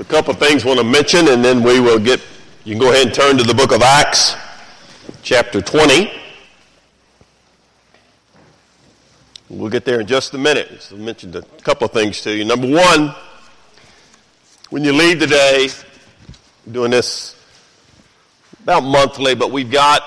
a 0.00 0.04
couple 0.04 0.32
of 0.32 0.38
things 0.38 0.64
I 0.64 0.68
want 0.68 0.78
to 0.80 0.84
mention, 0.84 1.28
and 1.28 1.44
then 1.44 1.62
we 1.62 1.80
will 1.80 1.98
get, 1.98 2.20
you 2.64 2.74
can 2.74 2.80
go 2.80 2.90
ahead 2.92 3.06
and 3.06 3.14
turn 3.14 3.36
to 3.38 3.42
the 3.42 3.54
book 3.54 3.72
of 3.72 3.82
Acts, 3.82 4.36
chapter 5.22 5.60
20. 5.60 6.12
We'll 9.48 9.70
get 9.70 9.84
there 9.84 10.00
in 10.00 10.06
just 10.06 10.34
a 10.34 10.38
minute. 10.38 10.82
So 10.82 10.94
I 10.94 10.98
mentioned 10.98 11.34
a 11.34 11.42
couple 11.62 11.86
of 11.86 11.92
things 11.92 12.20
to 12.20 12.32
you. 12.32 12.44
Number 12.44 12.68
one, 12.68 13.14
when 14.70 14.84
you 14.84 14.92
leave 14.92 15.18
today, 15.18 15.68
doing 16.70 16.90
this 16.90 17.34
about 18.62 18.84
monthly, 18.84 19.34
but 19.34 19.50
we've 19.50 19.70
got, 19.70 20.02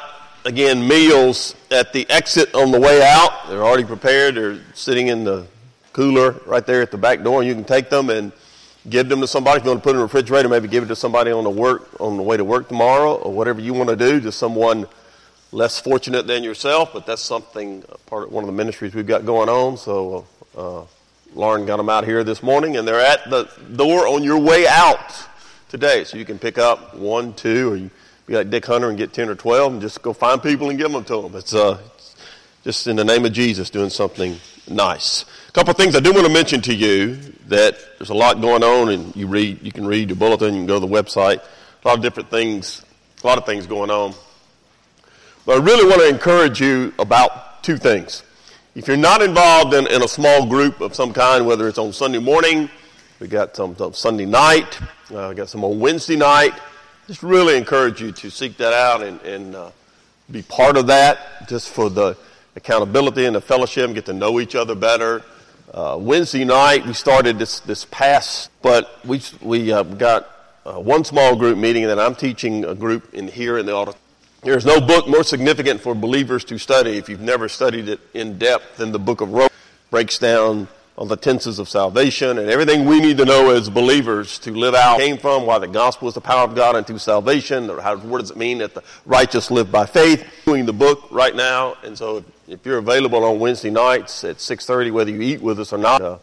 again, 0.45 0.87
meals 0.87 1.55
at 1.71 1.91
the 1.91 2.09
exit 2.09 2.53
on 2.53 2.71
the 2.71 2.79
way 2.79 3.01
out. 3.01 3.49
They're 3.49 3.63
already 3.63 3.85
prepared. 3.85 4.35
They're 4.35 4.59
sitting 4.73 5.07
in 5.07 5.23
the 5.23 5.47
cooler 5.91 6.31
right 6.45 6.65
there 6.65 6.81
at 6.81 6.91
the 6.91 6.97
back 6.97 7.23
door, 7.23 7.41
and 7.41 7.47
you 7.47 7.55
can 7.55 7.65
take 7.65 7.89
them 7.89 8.09
and 8.09 8.31
give 8.89 9.09
them 9.09 9.21
to 9.21 9.27
somebody. 9.27 9.59
If 9.59 9.65
you 9.65 9.71
want 9.71 9.81
to 9.81 9.83
put 9.83 9.91
in 9.91 9.97
the 9.97 10.03
refrigerator, 10.03 10.49
maybe 10.49 10.67
give 10.67 10.83
it 10.83 10.87
to 10.87 10.95
somebody 10.95 11.31
on 11.31 11.43
the 11.43 11.49
work 11.49 11.99
on 11.99 12.17
the 12.17 12.23
way 12.23 12.37
to 12.37 12.43
work 12.43 12.67
tomorrow, 12.67 13.15
or 13.15 13.31
whatever 13.31 13.61
you 13.61 13.73
want 13.73 13.89
to 13.89 13.95
do, 13.95 14.19
to 14.21 14.31
someone 14.31 14.87
less 15.51 15.79
fortunate 15.79 16.27
than 16.27 16.43
yourself. 16.43 16.91
But 16.93 17.05
that's 17.05 17.21
something 17.21 17.83
uh, 17.89 17.95
part 18.05 18.23
of 18.23 18.31
one 18.31 18.43
of 18.43 18.47
the 18.47 18.53
ministries 18.53 18.95
we've 18.95 19.07
got 19.07 19.25
going 19.25 19.49
on. 19.49 19.77
So 19.77 20.25
uh, 20.57 20.83
Lauren 21.35 21.65
got 21.65 21.77
them 21.77 21.89
out 21.89 22.05
here 22.05 22.23
this 22.23 22.41
morning, 22.41 22.77
and 22.77 22.87
they're 22.87 22.99
at 22.99 23.29
the 23.29 23.49
door 23.75 24.07
on 24.07 24.23
your 24.23 24.39
way 24.39 24.67
out 24.67 25.13
today. 25.69 26.03
So 26.03 26.17
you 26.17 26.25
can 26.25 26.39
pick 26.39 26.57
up 26.57 26.95
one, 26.95 27.33
two, 27.33 27.71
or 27.71 27.75
you 27.75 27.89
be 28.27 28.35
like 28.35 28.49
Dick 28.49 28.65
Hunter 28.65 28.89
and 28.89 28.97
get 28.97 29.13
ten 29.13 29.29
or 29.29 29.35
twelve, 29.35 29.73
and 29.73 29.81
just 29.81 30.01
go 30.01 30.13
find 30.13 30.41
people 30.41 30.69
and 30.69 30.79
give 30.79 30.91
them 30.91 31.03
to 31.03 31.21
them. 31.21 31.35
It's 31.35 31.53
uh, 31.53 31.79
just 32.63 32.87
in 32.87 32.95
the 32.95 33.05
name 33.05 33.25
of 33.25 33.33
Jesus, 33.33 33.69
doing 33.69 33.89
something 33.89 34.37
nice. 34.69 35.25
A 35.51 35.53
couple 35.53 35.71
of 35.71 35.75
things 35.75 35.97
I 35.97 35.99
do 35.99 36.13
want 36.13 36.25
to 36.25 36.31
mention 36.31 36.61
to 36.61 36.73
you 36.73 37.17
that 37.47 37.77
there's 37.97 38.09
a 38.09 38.13
lot 38.13 38.39
going 38.39 38.63
on, 38.63 38.87
and 38.87 39.13
you 39.17 39.27
read, 39.27 39.61
you 39.61 39.69
can 39.73 39.85
read 39.85 40.07
your 40.07 40.15
bulletin, 40.15 40.53
you 40.53 40.61
can 40.61 40.65
go 40.65 40.79
to 40.79 40.87
the 40.87 40.87
website, 40.87 41.41
a 41.83 41.87
lot 41.89 41.97
of 41.97 42.01
different 42.01 42.29
things, 42.29 42.85
a 43.21 43.27
lot 43.27 43.37
of 43.37 43.45
things 43.45 43.67
going 43.67 43.91
on. 43.91 44.13
But 45.45 45.59
I 45.59 45.61
really 45.61 45.85
want 45.85 45.99
to 46.03 46.07
encourage 46.07 46.61
you 46.61 46.93
about 46.97 47.63
two 47.63 47.75
things. 47.75 48.23
If 48.75 48.87
you're 48.87 48.95
not 48.95 49.21
involved 49.21 49.73
in, 49.73 49.87
in 49.87 50.01
a 50.01 50.07
small 50.07 50.45
group 50.45 50.79
of 50.79 50.95
some 50.95 51.11
kind, 51.11 51.45
whether 51.45 51.67
it's 51.67 51.77
on 51.77 51.91
Sunday 51.91 52.19
morning, 52.19 52.69
we 53.19 53.27
got 53.27 53.53
some, 53.53 53.75
some 53.75 53.93
Sunday 53.93 54.25
night, 54.25 54.81
uh, 55.13 55.27
we 55.31 55.35
got 55.35 55.49
some 55.49 55.65
on 55.65 55.81
Wednesday 55.81 56.15
night, 56.15 56.53
just 57.07 57.23
really 57.23 57.57
encourage 57.57 57.99
you 58.01 58.13
to 58.13 58.29
seek 58.29 58.55
that 58.55 58.71
out 58.71 59.03
and, 59.03 59.19
and 59.23 59.53
uh, 59.53 59.71
be 60.31 60.43
part 60.43 60.77
of 60.77 60.87
that, 60.87 61.49
just 61.49 61.71
for 61.71 61.89
the 61.89 62.15
accountability 62.55 63.25
and 63.25 63.35
the 63.35 63.41
fellowship, 63.41 63.93
get 63.93 64.05
to 64.05 64.13
know 64.13 64.39
each 64.39 64.55
other 64.55 64.75
better. 64.75 65.21
Uh, 65.73 65.97
Wednesday 65.97 66.43
night, 66.43 66.85
we 66.85 66.91
started 66.91 67.39
this, 67.39 67.61
this 67.61 67.85
past, 67.85 68.51
but 68.61 68.99
we, 69.05 69.21
we 69.41 69.71
uh, 69.71 69.83
got 69.83 70.29
uh, 70.65 70.73
one 70.73 71.05
small 71.05 71.33
group 71.37 71.57
meeting, 71.57 71.83
and 71.83 71.91
then 71.91 71.99
I'm 71.99 72.13
teaching 72.13 72.65
a 72.65 72.75
group 72.75 73.13
in 73.13 73.29
here 73.29 73.57
in 73.57 73.65
the 73.65 73.73
auditorium. 73.73 74.01
There's 74.43 74.65
no 74.65 74.81
book 74.81 75.07
more 75.07 75.23
significant 75.23 75.79
for 75.79 75.95
believers 75.95 76.43
to 76.45 76.57
study 76.57 76.97
if 76.97 77.07
you've 77.07 77.21
never 77.21 77.47
studied 77.47 77.87
it 77.87 78.01
in 78.13 78.37
depth 78.37 78.77
than 78.77 78.91
the 78.91 78.99
book 78.99 79.21
of 79.21 79.29
Romans. 79.31 79.51
Breaks 79.91 80.17
down 80.17 80.67
all 80.97 81.05
the 81.05 81.15
tenses 81.15 81.57
of 81.57 81.69
salvation 81.69 82.37
and 82.37 82.49
everything 82.49 82.83
we 82.83 82.99
need 82.99 83.17
to 83.19 83.25
know 83.25 83.51
as 83.51 83.69
believers 83.69 84.39
to 84.39 84.51
live 84.51 84.75
out 84.75 84.99
came 84.99 85.17
from, 85.17 85.45
why 85.45 85.57
the 85.57 85.67
gospel 85.67 86.09
is 86.09 86.15
the 86.15 86.21
power 86.21 86.43
of 86.43 86.53
God 86.53 86.75
unto 86.75 86.97
salvation, 86.97 87.69
how, 87.79 87.95
what 87.97 88.19
does 88.19 88.31
it 88.31 88.37
mean 88.37 88.57
that 88.57 88.73
the 88.73 88.83
righteous 89.05 89.49
live 89.51 89.71
by 89.71 89.85
faith. 89.85 90.27
Doing 90.45 90.65
the 90.65 90.73
book 90.73 91.07
right 91.11 91.35
now, 91.35 91.75
and 91.83 91.97
so 91.97 92.25
if 92.51 92.65
you're 92.65 92.77
available 92.77 93.23
on 93.23 93.39
Wednesday 93.39 93.69
nights 93.69 94.23
at 94.25 94.41
6:30, 94.41 94.91
whether 94.91 95.09
you 95.09 95.21
eat 95.21 95.41
with 95.41 95.59
us 95.59 95.71
or 95.71 95.77
not, 95.77 96.01
uh, 96.01 96.17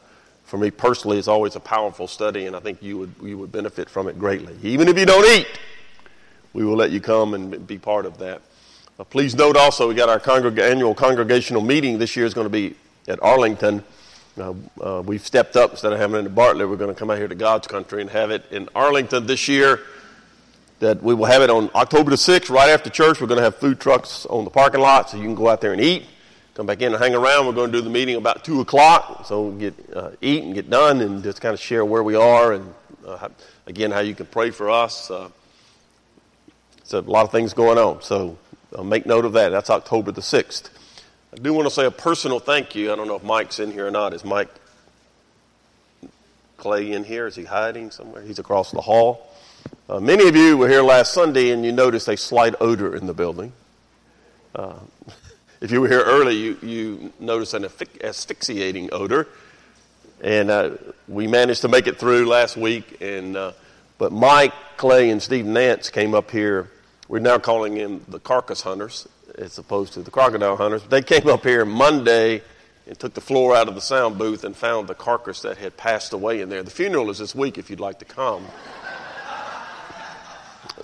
for 0.45 0.59
me 0.59 0.71
personally, 0.71 1.19
it's 1.19 1.29
always 1.29 1.57
a 1.57 1.61
powerful 1.61 2.07
study, 2.07 2.47
and 2.47 2.55
I 2.55 2.61
think 2.61 2.83
you 2.83 2.99
would 2.99 3.15
you 3.23 3.39
would 3.39 3.51
benefit 3.51 3.89
from 3.89 4.09
it 4.09 4.19
greatly. 4.19 4.55
Even 4.63 4.89
if 4.89 4.99
you 4.99 5.07
don't 5.07 5.27
eat, 5.27 5.47
we 6.53 6.65
will 6.65 6.77
let 6.77 6.91
you 6.91 7.01
come 7.01 7.33
and 7.35 7.67
be 7.67 7.79
part 7.79 8.05
of 8.05 8.19
that. 8.19 8.43
Uh, 8.99 9.05
please 9.05 9.35
note 9.35 9.57
also, 9.57 9.89
we 9.89 9.95
got 9.95 10.09
our 10.09 10.21
congreg- 10.21 10.61
annual 10.61 10.95
congregational 10.95 11.63
meeting 11.63 11.99
this 11.99 12.15
year 12.15 12.27
is 12.27 12.35
going 12.35 12.47
to 12.47 12.51
be 12.51 12.75
at 13.07 13.23
Arlington. 13.23 13.83
Uh, 14.39 14.55
uh, 14.81 15.03
we've 15.05 15.25
stepped 15.25 15.57
up 15.57 15.73
instead 15.73 15.93
of 15.93 15.99
having 15.99 16.17
it 16.17 16.27
in 16.27 16.35
Bartlett. 16.35 16.69
We're 16.69 16.77
going 16.77 16.95
to 16.95 16.99
come 16.99 17.11
out 17.11 17.19
here 17.19 17.29
to 17.29 17.35
God's 17.35 17.67
country 17.67 18.03
and 18.03 18.11
have 18.11 18.31
it 18.31 18.45
in 18.51 18.69
Arlington 18.75 19.27
this 19.27 19.49
year. 19.49 19.81
That 20.81 21.03
we 21.03 21.13
will 21.13 21.25
have 21.25 21.43
it 21.43 21.51
on 21.51 21.71
October 21.75 22.11
the 22.11 22.17
6th, 22.17 22.51
right 22.51 22.69
after 22.69 22.89
church. 22.89 23.21
We're 23.21 23.27
going 23.27 23.39
to 23.39 23.45
have 23.45 23.57
food 23.57 23.81
trucks 23.81 24.27
on 24.27 24.45
the 24.45 24.51
parking 24.51 24.81
lot 24.81 25.11
so 25.11 25.17
you 25.17 25.25
can 25.25 25.35
go 25.35 25.49
out 25.49 25.61
there 25.61 25.73
and 25.73 25.81
eat 25.81 26.05
come 26.59 26.67
back 26.67 26.83
in 26.83 26.93
and 26.93 27.01
hang 27.01 27.15
around. 27.15 27.47
We're 27.47 27.53
going 27.53 27.71
to 27.71 27.79
do 27.79 27.83
the 27.83 27.89
meeting 27.89 28.17
about 28.17 28.45
2 28.45 28.61
o'clock, 28.61 29.27
so 29.27 29.43
we'll 29.43 29.59
get, 29.59 29.75
uh, 29.95 30.11
eat 30.21 30.43
and 30.43 30.55
get 30.55 30.69
done 30.69 31.01
and 31.01 31.23
just 31.23 31.41
kind 31.41 31.55
of 31.55 31.61
share 31.61 31.85
where 31.85 32.03
we 32.03 32.17
are 32.17 32.53
and, 32.53 32.75
uh, 33.07 33.29
again, 33.69 33.93
how 33.93 34.01
you 34.01 34.13
can 34.13 34.27
pray 34.27 34.51
for 34.51 34.69
us. 34.69 35.09
Uh, 35.09 35.29
a 36.93 37.01
lot 37.03 37.25
of 37.25 37.31
things 37.31 37.55
going 37.55 37.79
on, 37.79 38.03
so 38.03 38.37
uh, 38.75 38.83
make 38.83 39.07
note 39.07 39.25
of 39.25 39.35
that. 39.35 39.51
That's 39.51 39.71
October 39.71 40.11
the 40.11 40.21
6th. 40.21 40.71
I 41.33 41.37
do 41.37 41.53
want 41.53 41.69
to 41.69 41.71
say 41.73 41.87
a 41.87 41.93
personal 41.93 42.41
thank 42.41 42.75
you. 42.75 42.93
I 42.93 42.97
don't 42.97 43.07
know 43.07 43.15
if 43.15 43.23
Mike's 43.23 43.61
in 43.61 43.71
here 43.71 43.87
or 43.87 43.93
not. 43.93 44.13
Is 44.13 44.25
Mike 44.25 44.51
Clay 46.57 46.91
in 46.91 47.05
here? 47.05 47.29
Is 47.29 47.37
he 47.37 47.45
hiding 47.45 47.93
somewhere? 47.93 48.23
He's 48.23 48.41
across 48.41 48.73
the 48.73 48.81
hall. 48.81 49.33
Uh, 49.89 50.01
many 50.01 50.27
of 50.27 50.35
you 50.35 50.57
were 50.57 50.69
here 50.69 50.83
last 50.83 51.15
Sunday 51.15 51.51
and 51.51 51.65
you 51.65 51.71
noticed 51.71 52.09
a 52.09 52.17
slight 52.17 52.57
odor 52.61 52.97
in 52.97 53.07
the 53.07 53.15
building. 53.15 53.53
Uh, 54.57 54.75
if 55.61 55.71
you 55.73 55.81
were 55.81 55.89
here 55.89 56.03
early, 56.03 56.37
you, 56.37 56.57
you 56.63 57.13
noticed 57.19 57.55
an 57.55 57.67
asphyxiating 58.03 58.91
odor. 58.93 59.29
And 60.21 60.51
uh, 60.51 60.71
we 61.07 61.27
managed 61.27 61.63
to 61.63 61.69
make 61.69 61.87
it 61.87 61.99
through 61.99 62.27
last 62.27 62.57
week. 62.57 63.01
And, 63.01 63.37
uh, 63.37 63.53
but 63.99 64.13
Mike, 64.13 64.53
Clay, 64.77 65.11
and 65.11 65.23
Steve 65.23 65.47
Nance 65.47 65.91
came 65.91 66.15
up 66.15 66.31
here. 66.31 66.71
We're 67.09 67.21
now 67.21 67.39
calling 67.39 67.75
them 67.75 68.05
the 68.09 68.21
carcass 68.21 68.61
hunters 68.61 69.09
as 69.37 69.59
opposed 69.59 69.95
to 69.95 70.03
the 70.03 70.11
crocodile 70.11 70.57
hunters. 70.57 70.83
They 70.85 71.03
came 71.03 71.29
up 71.29 71.45
here 71.45 71.65
Monday 71.65 72.43
and 72.87 72.99
took 72.99 73.15
the 73.15 73.21
floor 73.21 73.55
out 73.55 73.69
of 73.69 73.75
the 73.75 73.81
sound 73.81 74.19
booth 74.19 74.45
and 74.45 74.57
found 74.57 74.89
the 74.89 74.95
carcass 74.95 75.43
that 75.43 75.59
had 75.59 75.77
passed 75.77 76.13
away 76.13 76.41
in 76.41 76.49
there. 76.49 76.63
The 76.63 76.71
funeral 76.71 77.11
is 77.11 77.19
this 77.19 77.35
week 77.35 77.59
if 77.59 77.71
you'd 77.71 77.81
like 77.81 77.99
to 78.01 78.05
come. 78.05 78.47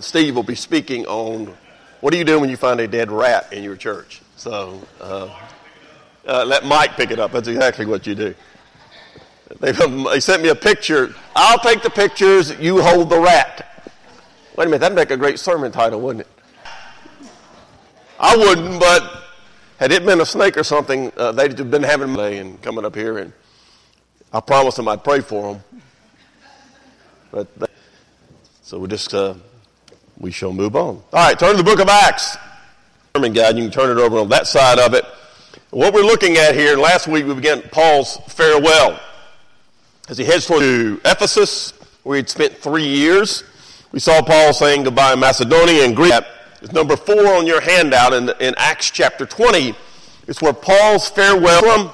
Steve 0.00 0.34
will 0.34 0.42
be 0.42 0.54
speaking 0.54 1.06
on 1.06 1.54
what 2.04 2.12
do 2.12 2.18
you 2.18 2.24
do 2.24 2.38
when 2.38 2.50
you 2.50 2.58
find 2.58 2.78
a 2.80 2.86
dead 2.86 3.10
rat 3.10 3.50
in 3.50 3.64
your 3.64 3.76
church? 3.76 4.20
So 4.36 4.78
uh, 5.00 5.40
uh, 6.26 6.44
let 6.44 6.66
Mike 6.66 6.96
pick 6.96 7.10
it 7.10 7.18
up. 7.18 7.32
That's 7.32 7.48
exactly 7.48 7.86
what 7.86 8.06
you 8.06 8.14
do. 8.14 8.34
They, 9.58 9.72
they 9.72 10.20
sent 10.20 10.42
me 10.42 10.50
a 10.50 10.54
picture. 10.54 11.14
I'll 11.34 11.58
take 11.60 11.82
the 11.82 11.88
pictures. 11.88 12.52
You 12.60 12.82
hold 12.82 13.08
the 13.08 13.18
rat. 13.18 13.90
Wait 14.54 14.64
a 14.64 14.66
minute. 14.66 14.80
That'd 14.80 14.94
make 14.94 15.12
a 15.12 15.16
great 15.16 15.38
sermon 15.38 15.72
title, 15.72 15.98
wouldn't 16.02 16.26
it? 16.26 17.38
I 18.20 18.36
wouldn't, 18.36 18.78
but 18.78 19.22
had 19.80 19.90
it 19.90 20.04
been 20.04 20.20
a 20.20 20.26
snake 20.26 20.58
or 20.58 20.62
something, 20.62 21.10
uh, 21.16 21.32
they'd 21.32 21.58
have 21.58 21.70
been 21.70 21.82
having 21.82 22.12
me 22.12 22.36
and 22.36 22.60
coming 22.60 22.84
up 22.84 22.94
here, 22.94 23.16
and 23.16 23.32
I 24.30 24.40
promised 24.40 24.76
them 24.76 24.88
I'd 24.88 25.02
pray 25.02 25.22
for 25.22 25.54
them. 25.54 25.64
But 27.30 27.58
they, 27.58 27.66
so 28.60 28.78
we 28.78 28.88
just 28.88 29.14
uh, 29.14 29.36
we 30.18 30.30
shall 30.30 30.52
move 30.52 30.76
on. 30.76 31.02
All 31.12 31.26
right, 31.26 31.38
turn 31.38 31.52
to 31.52 31.56
the 31.56 31.64
book 31.64 31.80
of 31.80 31.88
Acts 31.88 32.36
sermon 33.14 33.32
guide. 33.32 33.56
You 33.56 33.62
can 33.62 33.70
turn 33.70 33.96
it 33.96 34.00
over 34.00 34.18
on 34.18 34.28
that 34.30 34.48
side 34.48 34.80
of 34.80 34.92
it. 34.92 35.04
What 35.70 35.94
we're 35.94 36.02
looking 36.02 36.36
at 36.36 36.56
here, 36.56 36.76
last 36.76 37.06
week 37.06 37.26
we 37.26 37.34
began 37.34 37.62
Paul's 37.62 38.16
farewell 38.28 38.98
as 40.08 40.18
he 40.18 40.24
heads 40.24 40.46
to 40.48 41.00
Ephesus, 41.04 41.72
where 42.02 42.16
he'd 42.16 42.28
spent 42.28 42.56
three 42.56 42.86
years. 42.86 43.44
We 43.92 44.00
saw 44.00 44.20
Paul 44.20 44.52
saying 44.52 44.82
goodbye 44.82 45.12
in 45.12 45.20
Macedonia 45.20 45.84
and 45.84 45.94
Greece. 45.94 46.12
It's 46.60 46.72
number 46.72 46.96
four 46.96 47.28
on 47.34 47.46
your 47.46 47.60
handout 47.60 48.12
in, 48.14 48.30
in 48.40 48.54
Acts 48.56 48.90
chapter 48.90 49.26
20. 49.26 49.74
It's 50.26 50.42
where 50.42 50.52
Paul's 50.52 51.08
farewell 51.08 51.62
from 51.62 51.92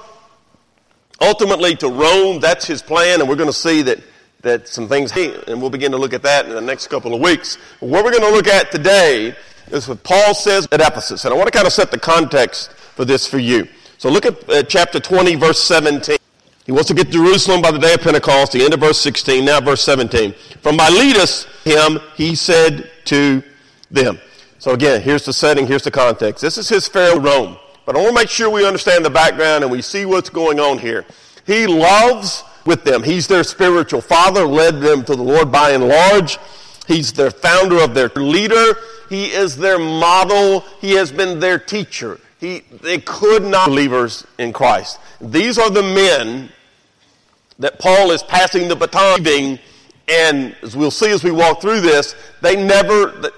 ultimately 1.21 1.77
to 1.77 1.89
Rome. 1.89 2.41
That's 2.41 2.67
his 2.67 2.81
plan, 2.81 3.21
and 3.21 3.29
we're 3.29 3.37
going 3.37 3.51
to 3.51 3.53
see 3.53 3.83
that, 3.83 3.99
that 4.43 4.67
some 4.67 4.89
things, 4.89 5.13
and 5.13 5.61
we'll 5.61 5.71
begin 5.71 5.93
to 5.93 5.99
look 5.99 6.15
at 6.15 6.23
that 6.23 6.47
in 6.47 6.53
the 6.53 6.61
next 6.61 6.87
couple 6.87 7.15
of 7.15 7.21
weeks. 7.21 7.57
What 7.81 8.05
we're 8.05 8.11
going 8.11 8.25
to 8.25 8.31
look 8.31 8.47
at 8.47 8.71
today 8.71 9.37
is 9.71 9.87
what 9.87 10.03
Paul 10.03 10.35
says 10.35 10.67
at 10.73 10.81
Ephesus. 10.81 11.25
And 11.25 11.35
I 11.35 11.37
want 11.37 11.47
to 11.49 11.57
kind 11.57 11.67
of 11.67 11.73
set 11.73 11.91
the 11.91 11.99
context 11.99 12.73
for 12.73 13.05
this 13.05 13.27
for 13.27 13.39
you. 13.39 13.69
So 13.99 14.09
look 14.09 14.25
at 14.25 14.49
uh, 14.49 14.63
chapter 14.63 14.99
20, 14.99 15.35
verse 15.35 15.63
17. 15.63 16.17
He 16.65 16.73
wants 16.73 16.89
to 16.89 16.95
get 16.95 17.07
to 17.07 17.13
Jerusalem 17.13 17.63
by 17.63 17.71
the 17.71 17.79
day 17.79 17.95
of 17.95 18.01
Pentecost, 18.01 18.53
the 18.53 18.65
end 18.65 18.73
of 18.75 18.81
verse 18.81 18.99
16, 19.01 19.45
now 19.45 19.61
verse 19.61 19.83
17. 19.83 20.33
From 20.63 20.77
Miletus, 20.77 21.45
him, 21.65 21.99
he 22.15 22.35
said 22.35 22.91
to 23.07 23.43
them. 23.91 24.19
So 24.59 24.73
again, 24.73 25.01
here's 25.03 25.25
the 25.25 25.33
setting, 25.33 25.67
here's 25.67 25.83
the 25.83 25.91
context. 25.91 26.43
This 26.43 26.59
is 26.59 26.69
his 26.69 26.87
farewell 26.87 27.21
Rome. 27.21 27.57
But 27.87 27.97
I 27.97 27.99
want 27.99 28.11
to 28.11 28.15
make 28.15 28.31
sure 28.31 28.49
we 28.51 28.67
understand 28.67 29.05
the 29.05 29.11
background 29.11 29.65
and 29.65 29.71
we 29.73 29.83
see 29.83 30.05
what's 30.05 30.31
going 30.31 30.61
on 30.61 30.79
here. 30.79 31.05
He 31.47 31.67
loves 31.67 32.45
with 32.65 32.85
them. 32.85 33.03
He's 33.03 33.27
their 33.27 33.45
spiritual 33.45 34.01
father, 34.01 34.47
led 34.47 34.81
them 34.81 35.05
to 35.05 35.17
the 35.17 35.23
Lord 35.23 35.51
by 35.51 35.71
and 35.71 35.89
large. 35.89 36.39
He's 36.87 37.13
their 37.13 37.31
founder 37.31 37.81
of 37.83 37.95
their 37.95 38.09
leader. 38.09 38.77
He 39.09 39.27
is 39.27 39.57
their 39.57 39.79
model. 39.79 40.61
He 40.81 40.93
has 40.93 41.13
been 41.13 41.41
their 41.41 41.59
teacher. 41.59 42.21
He, 42.39 42.61
they 42.81 42.99
could 42.99 43.45
not 43.45 43.69
believers 43.69 44.27
in 44.39 44.53
Christ. 44.53 44.99
These 45.21 45.59
are 45.59 45.71
the 45.71 45.83
men 45.83 46.51
that 47.59 47.79
Paul 47.79 48.11
is 48.11 48.23
passing 48.23 48.69
the 48.69 48.77
baton 48.77 49.59
And 50.09 50.57
as 50.63 50.77
we'll 50.77 50.91
see 50.91 51.11
as 51.11 51.23
we 51.23 51.31
walk 51.31 51.61
through 51.61 51.81
this, 51.81 52.15
they 52.41 52.57
never, 52.57 53.31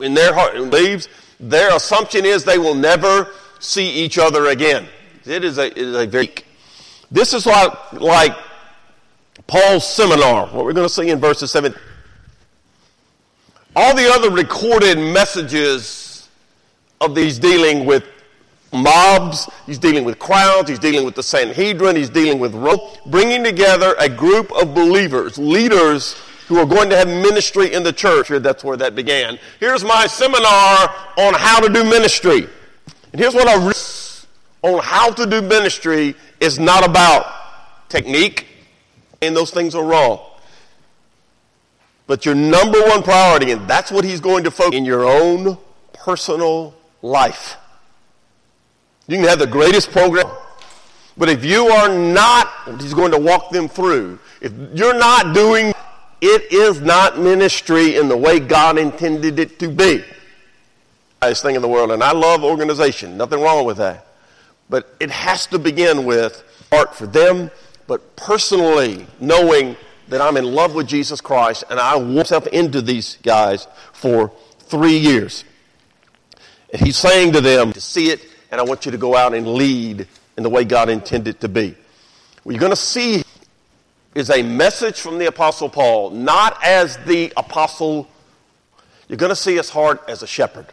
in 0.00 0.14
their 0.14 0.32
heart, 0.32 0.58
leaves, 0.58 1.08
their 1.40 1.74
assumption 1.74 2.24
is 2.24 2.44
they 2.44 2.58
will 2.58 2.74
never 2.74 3.30
see 3.58 3.90
each 3.90 4.18
other 4.18 4.46
again. 4.46 4.86
It 5.24 5.44
is 5.44 5.58
a, 5.58 5.66
it 5.66 5.76
is 5.78 5.96
a 5.96 6.06
very, 6.06 6.30
this 7.10 7.34
is 7.34 7.46
like, 7.46 7.92
like 7.94 8.36
Paul's 9.46 9.88
seminar, 9.88 10.46
what 10.48 10.64
we're 10.64 10.72
going 10.72 10.88
to 10.88 10.92
see 10.92 11.10
in 11.10 11.20
verses 11.20 11.50
7. 11.50 11.74
All 13.76 13.94
the 13.94 14.10
other 14.10 14.30
recorded 14.30 14.98
messages 14.98 16.28
of 17.00 17.14
these 17.14 17.38
dealing 17.38 17.84
with 17.84 18.04
mobs, 18.72 19.48
he's 19.66 19.78
dealing 19.78 20.04
with 20.04 20.18
crowds, 20.18 20.68
he's 20.68 20.78
dealing 20.78 21.04
with 21.04 21.14
the 21.14 21.22
Sanhedrin, 21.22 21.94
he's 21.94 22.10
dealing 22.10 22.38
with 22.38 22.54
Rome, 22.54 22.80
bringing 23.06 23.44
together 23.44 23.94
a 23.98 24.08
group 24.08 24.50
of 24.52 24.74
believers, 24.74 25.38
leaders 25.38 26.16
who 26.48 26.58
are 26.58 26.66
going 26.66 26.88
to 26.90 26.96
have 26.96 27.08
ministry 27.08 27.72
in 27.72 27.82
the 27.82 27.92
church. 27.92 28.28
Here, 28.28 28.38
that's 28.38 28.64
where 28.64 28.76
that 28.76 28.94
began. 28.94 29.38
Here's 29.60 29.84
my 29.84 30.06
seminar 30.06 30.94
on 31.18 31.34
how 31.34 31.60
to 31.60 31.68
do 31.72 31.84
ministry. 31.84 32.48
And 33.12 33.20
here's 33.20 33.34
what 33.34 33.48
I 33.48 33.66
read 33.66 33.76
on 34.62 34.80
how 34.82 35.10
to 35.10 35.26
do 35.26 35.42
ministry 35.42 36.14
is 36.40 36.58
not 36.58 36.84
about 36.84 37.26
technique, 37.88 38.46
and 39.22 39.36
those 39.36 39.50
things 39.50 39.74
are 39.74 39.84
wrong. 39.84 40.20
But 42.06 42.24
your 42.24 42.34
number 42.34 42.80
one 42.82 43.02
priority, 43.02 43.50
and 43.50 43.68
that's 43.68 43.90
what 43.90 44.04
he's 44.04 44.20
going 44.20 44.44
to 44.44 44.50
focus 44.50 44.76
in 44.76 44.84
your 44.84 45.04
own 45.04 45.58
personal 45.92 46.74
life. 47.02 47.56
You 49.08 49.16
can 49.16 49.26
have 49.26 49.38
the 49.38 49.46
greatest 49.46 49.90
program, 49.90 50.26
but 51.16 51.28
if 51.28 51.44
you 51.44 51.66
are 51.66 51.88
not, 51.88 52.48
he's 52.80 52.94
going 52.94 53.12
to 53.12 53.18
walk 53.18 53.50
them 53.50 53.68
through. 53.68 54.18
If 54.40 54.52
you're 54.74 54.98
not 54.98 55.34
doing, 55.34 55.72
it 56.20 56.52
is 56.52 56.80
not 56.80 57.18
ministry 57.18 57.96
in 57.96 58.08
the 58.08 58.16
way 58.16 58.40
God 58.40 58.78
intended 58.78 59.38
it 59.38 59.58
to 59.58 59.68
be. 59.68 60.04
Highest 61.22 61.42
thing 61.42 61.56
in 61.56 61.62
the 61.62 61.68
world, 61.68 61.90
and 61.92 62.02
I 62.02 62.12
love 62.12 62.44
organization. 62.44 63.16
Nothing 63.16 63.40
wrong 63.40 63.64
with 63.64 63.78
that. 63.78 64.06
But 64.68 64.94
it 65.00 65.10
has 65.10 65.46
to 65.48 65.58
begin 65.58 66.04
with 66.04 66.42
art 66.72 66.94
for 66.94 67.06
them, 67.06 67.50
but 67.86 68.16
personally 68.16 69.06
knowing 69.20 69.76
that 70.08 70.20
I'm 70.20 70.36
in 70.36 70.44
love 70.44 70.74
with 70.74 70.86
Jesus 70.86 71.20
Christ 71.20 71.64
and 71.70 71.80
I 71.80 71.96
want 71.96 72.14
myself 72.14 72.46
into 72.48 72.80
these 72.80 73.18
guys 73.22 73.66
for 73.92 74.32
three 74.60 74.96
years. 74.96 75.44
And 76.72 76.80
he's 76.82 76.96
saying 76.96 77.32
to 77.32 77.40
them 77.40 77.72
to 77.72 77.80
see 77.80 78.10
it 78.10 78.20
and 78.50 78.60
I 78.60 78.64
want 78.64 78.86
you 78.86 78.92
to 78.92 78.98
go 78.98 79.16
out 79.16 79.34
and 79.34 79.54
lead 79.54 80.06
in 80.36 80.42
the 80.42 80.50
way 80.50 80.64
God 80.64 80.88
intended 80.88 81.40
to 81.40 81.48
be. 81.48 81.74
What 82.42 82.52
you're 82.52 82.60
going 82.60 82.70
to 82.70 82.76
see 82.76 83.22
is 84.14 84.30
a 84.30 84.42
message 84.42 85.00
from 85.00 85.18
the 85.18 85.26
Apostle 85.26 85.68
Paul, 85.68 86.10
not 86.10 86.58
as 86.64 86.96
the 86.98 87.32
apostle. 87.36 88.08
You're 89.08 89.18
going 89.18 89.30
to 89.30 89.36
see 89.36 89.56
his 89.56 89.68
heart 89.68 90.02
as 90.08 90.22
a 90.22 90.26
shepherd. 90.26 90.66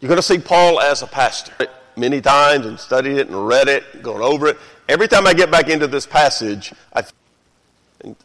You're 0.00 0.08
going 0.08 0.18
to 0.18 0.22
see 0.22 0.38
Paul 0.38 0.80
as 0.80 1.02
a 1.02 1.06
pastor. 1.06 1.68
Many 1.96 2.20
times 2.20 2.66
and 2.66 2.78
studied 2.78 3.18
it 3.18 3.28
and 3.28 3.46
read 3.46 3.68
it, 3.68 4.02
gone 4.02 4.20
over 4.20 4.48
it. 4.48 4.58
Every 4.88 5.08
time 5.08 5.26
I 5.26 5.34
get 5.34 5.50
back 5.50 5.68
into 5.68 5.86
this 5.86 6.06
passage, 6.06 6.72
I, 6.92 7.04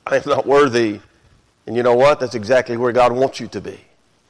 I 0.06 0.18
am 0.18 0.24
not 0.26 0.46
worthy. 0.46 1.00
And 1.66 1.76
you 1.76 1.84
know 1.84 1.96
what? 1.96 2.20
That's 2.20 2.36
exactly 2.36 2.78
where 2.78 2.92
God 2.92 3.12
wants 3.12 3.40
you 3.40 3.48
to 3.50 3.62
be 3.62 3.80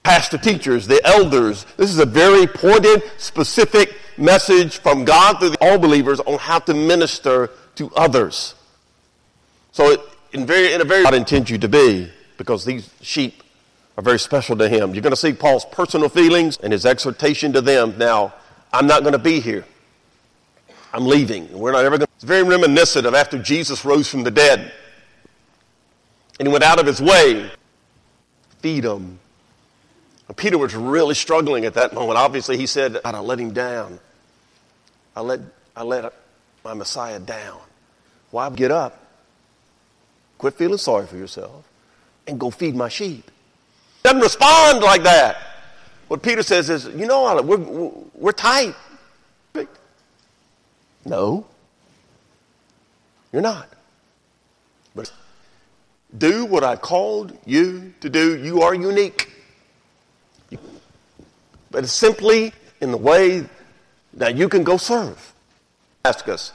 pastor 0.09 0.39
teachers, 0.39 0.87
the 0.87 0.99
elders. 1.05 1.67
This 1.77 1.91
is 1.91 1.99
a 1.99 2.05
very 2.05 2.47
pointed, 2.47 3.03
specific 3.17 3.95
message 4.17 4.79
from 4.79 5.05
God 5.05 5.39
to 5.39 5.55
all 5.61 5.77
believers 5.77 6.19
on 6.21 6.39
how 6.39 6.57
to 6.59 6.73
minister 6.73 7.51
to 7.75 7.91
others. 7.95 8.55
So, 9.71 9.91
it, 9.91 10.01
in, 10.33 10.47
very, 10.47 10.73
in 10.73 10.81
a 10.81 10.83
very 10.83 11.03
God 11.03 11.13
intends 11.13 11.51
you 11.51 11.59
to 11.59 11.69
be, 11.69 12.09
because 12.37 12.65
these 12.65 12.89
sheep 13.01 13.43
are 13.97 14.03
very 14.03 14.17
special 14.17 14.57
to 14.57 14.67
Him. 14.67 14.95
You're 14.95 15.03
going 15.03 15.11
to 15.11 15.17
see 15.17 15.33
Paul's 15.33 15.65
personal 15.65 16.09
feelings 16.09 16.57
and 16.57 16.73
his 16.73 16.87
exhortation 16.87 17.53
to 17.53 17.61
them. 17.61 17.95
Now, 17.99 18.33
I'm 18.73 18.87
not 18.87 19.01
going 19.01 19.13
to 19.13 19.19
be 19.19 19.39
here. 19.39 19.63
I'm 20.91 21.05
leaving. 21.05 21.51
We're 21.51 21.71
not 21.71 21.85
ever 21.85 21.99
going. 21.99 22.08
It's 22.19 22.25
very 22.25 22.43
reminiscent 22.43 23.05
of 23.05 23.13
after 23.13 23.41
Jesus 23.41 23.85
rose 23.85 24.09
from 24.09 24.23
the 24.23 24.31
dead, 24.31 24.73
and 26.37 26.47
he 26.47 26.51
went 26.51 26.65
out 26.65 26.77
of 26.77 26.85
his 26.85 27.01
way, 27.01 27.49
feed 28.61 28.83
them, 28.83 29.19
Peter 30.35 30.57
was 30.57 30.75
really 30.75 31.15
struggling 31.15 31.65
at 31.65 31.73
that 31.73 31.93
moment. 31.93 32.17
Obviously, 32.17 32.57
he 32.57 32.65
said, 32.65 32.97
I 33.03 33.19
let 33.19 33.39
him 33.39 33.51
down. 33.51 33.99
I 35.15 35.21
let, 35.21 35.39
I 35.75 35.83
let 35.83 36.13
my 36.63 36.73
Messiah 36.73 37.19
down. 37.19 37.59
Why 38.31 38.49
get 38.49 38.71
up? 38.71 39.05
Quit 40.37 40.53
feeling 40.53 40.77
sorry 40.77 41.07
for 41.07 41.17
yourself 41.17 41.67
and 42.27 42.39
go 42.39 42.51
feed 42.51 42.75
my 42.75 42.89
sheep. 42.89 43.29
Doesn't 44.03 44.21
respond 44.21 44.81
like 44.81 45.03
that. 45.03 45.37
What 46.07 46.21
Peter 46.21 46.43
says 46.43 46.69
is, 46.69 46.85
you 46.85 47.05
know, 47.05 47.41
we're, 47.41 47.91
we're 48.13 48.31
tight. 48.31 48.75
No, 51.05 51.45
you're 53.31 53.41
not. 53.41 53.69
But 54.95 55.11
do 56.17 56.45
what 56.45 56.63
I 56.63 56.75
called 56.75 57.37
you 57.45 57.93
to 58.01 58.09
do. 58.09 58.37
You 58.37 58.61
are 58.61 58.73
unique 58.73 59.29
but 61.71 61.83
it's 61.83 61.93
simply 61.93 62.53
in 62.81 62.91
the 62.91 62.97
way 62.97 63.45
that 64.13 64.35
you 64.35 64.49
can 64.49 64.63
go 64.63 64.77
serve. 64.77 65.33
Ask 66.05 66.27
us. 66.27 66.51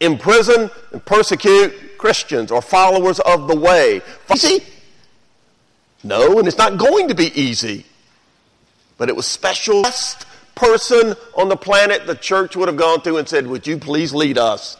Imprison 0.00 0.70
and 0.92 1.04
persecute 1.04 1.98
Christians 1.98 2.50
or 2.50 2.62
followers 2.62 3.20
of 3.20 3.48
the 3.48 3.56
way. 3.56 4.00
Easy? 4.32 4.64
No, 6.04 6.38
and 6.38 6.46
it's 6.46 6.58
not 6.58 6.78
going 6.78 7.08
to 7.08 7.14
be 7.14 7.38
easy. 7.38 7.84
But 8.96 9.08
it 9.08 9.16
was 9.16 9.26
special. 9.26 9.82
Best 9.82 10.26
person 10.54 11.14
on 11.36 11.48
the 11.48 11.56
planet 11.56 12.06
the 12.06 12.14
church 12.14 12.56
would 12.56 12.68
have 12.68 12.76
gone 12.76 13.02
to 13.02 13.16
and 13.16 13.28
said, 13.28 13.46
Would 13.46 13.66
you 13.66 13.78
please 13.78 14.14
lead 14.14 14.38
us 14.38 14.76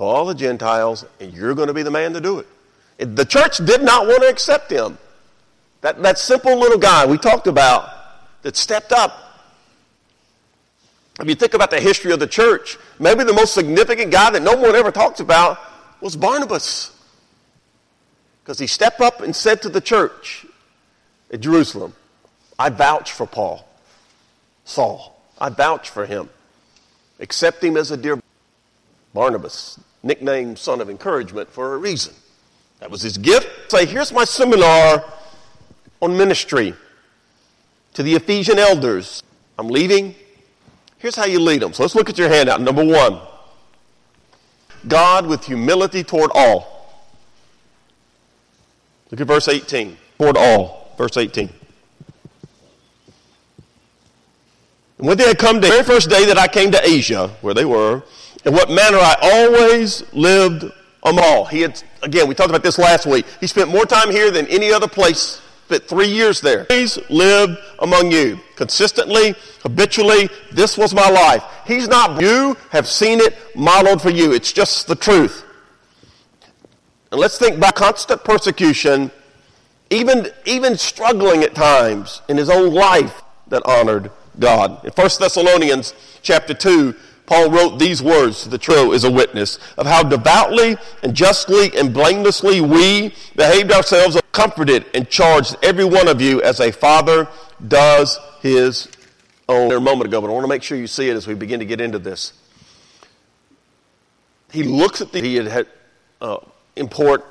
to 0.00 0.04
all 0.06 0.24
the 0.24 0.34
Gentiles, 0.34 1.04
and 1.20 1.30
you're 1.34 1.54
going 1.54 1.68
to 1.68 1.74
be 1.74 1.82
the 1.82 1.90
man 1.90 2.14
to 2.14 2.22
do 2.22 2.38
it. 2.38 2.46
The 3.16 3.24
church 3.26 3.58
did 3.58 3.82
not 3.82 4.06
want 4.06 4.22
to 4.22 4.30
accept 4.30 4.72
him. 4.72 4.96
That, 5.82 6.02
that 6.02 6.18
simple 6.18 6.58
little 6.58 6.78
guy 6.78 7.04
we 7.04 7.18
talked 7.18 7.46
about 7.46 7.90
that 8.40 8.56
stepped 8.56 8.92
up. 8.92 9.14
If 11.20 11.28
you 11.28 11.34
think 11.34 11.52
about 11.52 11.70
the 11.70 11.80
history 11.80 12.12
of 12.12 12.18
the 12.18 12.26
church, 12.26 12.78
maybe 12.98 13.24
the 13.24 13.34
most 13.34 13.52
significant 13.52 14.10
guy 14.10 14.30
that 14.30 14.40
no 14.40 14.56
one 14.56 14.74
ever 14.74 14.90
talks 14.90 15.20
about 15.20 15.58
was 16.00 16.16
Barnabas. 16.16 16.96
Because 18.42 18.58
he 18.58 18.66
stepped 18.66 19.02
up 19.02 19.20
and 19.20 19.36
said 19.36 19.60
to 19.62 19.68
the 19.68 19.82
church 19.82 20.46
at 21.30 21.40
Jerusalem, 21.40 21.92
I 22.58 22.70
vouch 22.70 23.12
for 23.12 23.26
Paul, 23.26 23.68
Saul. 24.64 25.22
I 25.38 25.50
vouch 25.50 25.90
for 25.90 26.06
him. 26.06 26.30
Accept 27.18 27.62
him 27.62 27.76
as 27.76 27.90
a 27.90 27.98
dear 27.98 28.18
Barnabas, 29.12 29.80
nicknamed 30.02 30.58
son 30.58 30.80
of 30.80 30.88
encouragement 30.88 31.50
for 31.50 31.74
a 31.74 31.78
reason. 31.78 32.14
That 32.80 32.90
was 32.90 33.02
his 33.02 33.18
gift. 33.18 33.70
Say, 33.70 33.86
here's 33.86 34.12
my 34.12 34.24
seminar 34.24 35.04
on 36.00 36.16
ministry 36.16 36.74
to 37.94 38.02
the 38.02 38.14
Ephesian 38.14 38.58
elders, 38.58 39.22
I'm 39.58 39.68
leaving. 39.68 40.14
Here's 40.98 41.16
how 41.16 41.26
you 41.26 41.40
lead 41.40 41.62
them. 41.62 41.72
So 41.72 41.82
let's 41.82 41.94
look 41.94 42.08
at 42.08 42.18
your 42.18 42.28
handout. 42.28 42.60
Number 42.60 42.84
one, 42.84 43.20
God 44.86 45.26
with 45.26 45.44
humility 45.44 46.02
toward 46.04 46.30
all. 46.34 46.98
Look 49.10 49.20
at 49.20 49.26
verse 49.26 49.48
18. 49.48 49.96
Toward 50.18 50.36
all. 50.36 50.94
Verse 50.96 51.16
18. 51.16 51.50
And 54.98 55.08
when 55.08 55.16
they 55.16 55.26
had 55.26 55.38
come 55.38 55.60
to 55.60 55.66
the 55.66 55.72
very 55.72 55.84
first 55.84 56.10
day 56.10 56.26
that 56.26 56.38
I 56.38 56.46
came 56.46 56.70
to 56.72 56.86
Asia, 56.86 57.28
where 57.40 57.54
they 57.54 57.64
were, 57.64 58.02
in 58.44 58.52
what 58.52 58.70
manner 58.70 58.98
I 58.98 59.16
always 59.22 60.02
lived 60.12 60.64
among 61.02 61.24
all. 61.24 61.44
He 61.46 61.60
had, 61.62 61.82
again, 62.02 62.28
we 62.28 62.34
talked 62.34 62.50
about 62.50 62.62
this 62.62 62.78
last 62.78 63.06
week. 63.06 63.26
He 63.40 63.46
spent 63.46 63.70
more 63.70 63.86
time 63.86 64.10
here 64.10 64.30
than 64.30 64.46
any 64.48 64.72
other 64.72 64.88
place 64.88 65.40
spent 65.70 65.88
three 65.88 66.08
years 66.08 66.40
there. 66.40 66.66
He's 66.68 66.98
lived 67.08 67.56
among 67.78 68.10
you 68.10 68.40
consistently, 68.56 69.36
habitually. 69.62 70.28
This 70.50 70.76
was 70.76 70.92
my 70.92 71.08
life. 71.08 71.44
He's 71.64 71.86
not, 71.86 72.20
you 72.20 72.56
have 72.70 72.88
seen 72.88 73.20
it 73.20 73.36
modeled 73.54 74.02
for 74.02 74.10
you. 74.10 74.32
It's 74.32 74.52
just 74.52 74.88
the 74.88 74.96
truth. 74.96 75.44
And 77.12 77.20
let's 77.20 77.38
think 77.38 77.60
by 77.60 77.70
constant 77.70 78.24
persecution, 78.24 79.12
even, 79.90 80.28
even 80.44 80.76
struggling 80.76 81.44
at 81.44 81.54
times 81.54 82.20
in 82.28 82.36
his 82.36 82.50
own 82.50 82.74
life 82.74 83.22
that 83.46 83.62
honored 83.64 84.10
God. 84.40 84.84
In 84.84 84.90
1 84.90 85.08
Thessalonians 85.20 85.94
chapter 86.22 86.52
2, 86.52 86.96
Paul 87.30 87.48
wrote 87.48 87.78
these 87.78 88.02
words 88.02 88.42
to 88.42 88.48
the 88.48 88.58
true 88.58 88.92
as 88.92 89.04
a 89.04 89.10
witness 89.10 89.60
of 89.78 89.86
how 89.86 90.02
devoutly 90.02 90.76
and 91.04 91.14
justly 91.14 91.70
and 91.78 91.94
blamelessly 91.94 92.60
we 92.60 93.14
behaved 93.36 93.70
ourselves, 93.70 94.20
comforted 94.32 94.84
and 94.94 95.08
charged 95.08 95.54
every 95.62 95.84
one 95.84 96.08
of 96.08 96.20
you 96.20 96.42
as 96.42 96.58
a 96.58 96.72
father 96.72 97.28
does 97.68 98.18
his 98.42 98.88
own. 99.48 99.68
There 99.68 99.78
a 99.78 99.80
moment 99.80 100.08
ago, 100.08 100.20
but 100.20 100.26
I 100.26 100.32
want 100.32 100.42
to 100.42 100.48
make 100.48 100.64
sure 100.64 100.76
you 100.76 100.88
see 100.88 101.08
it 101.08 101.14
as 101.14 101.28
we 101.28 101.34
begin 101.34 101.60
to 101.60 101.64
get 101.64 101.80
into 101.80 102.00
this. 102.00 102.32
He 104.50 104.64
looks 104.64 105.00
at 105.00 105.12
the 105.12 105.20
he 105.20 105.36
had, 105.36 105.68
uh, 106.20 106.38
import 106.74 107.24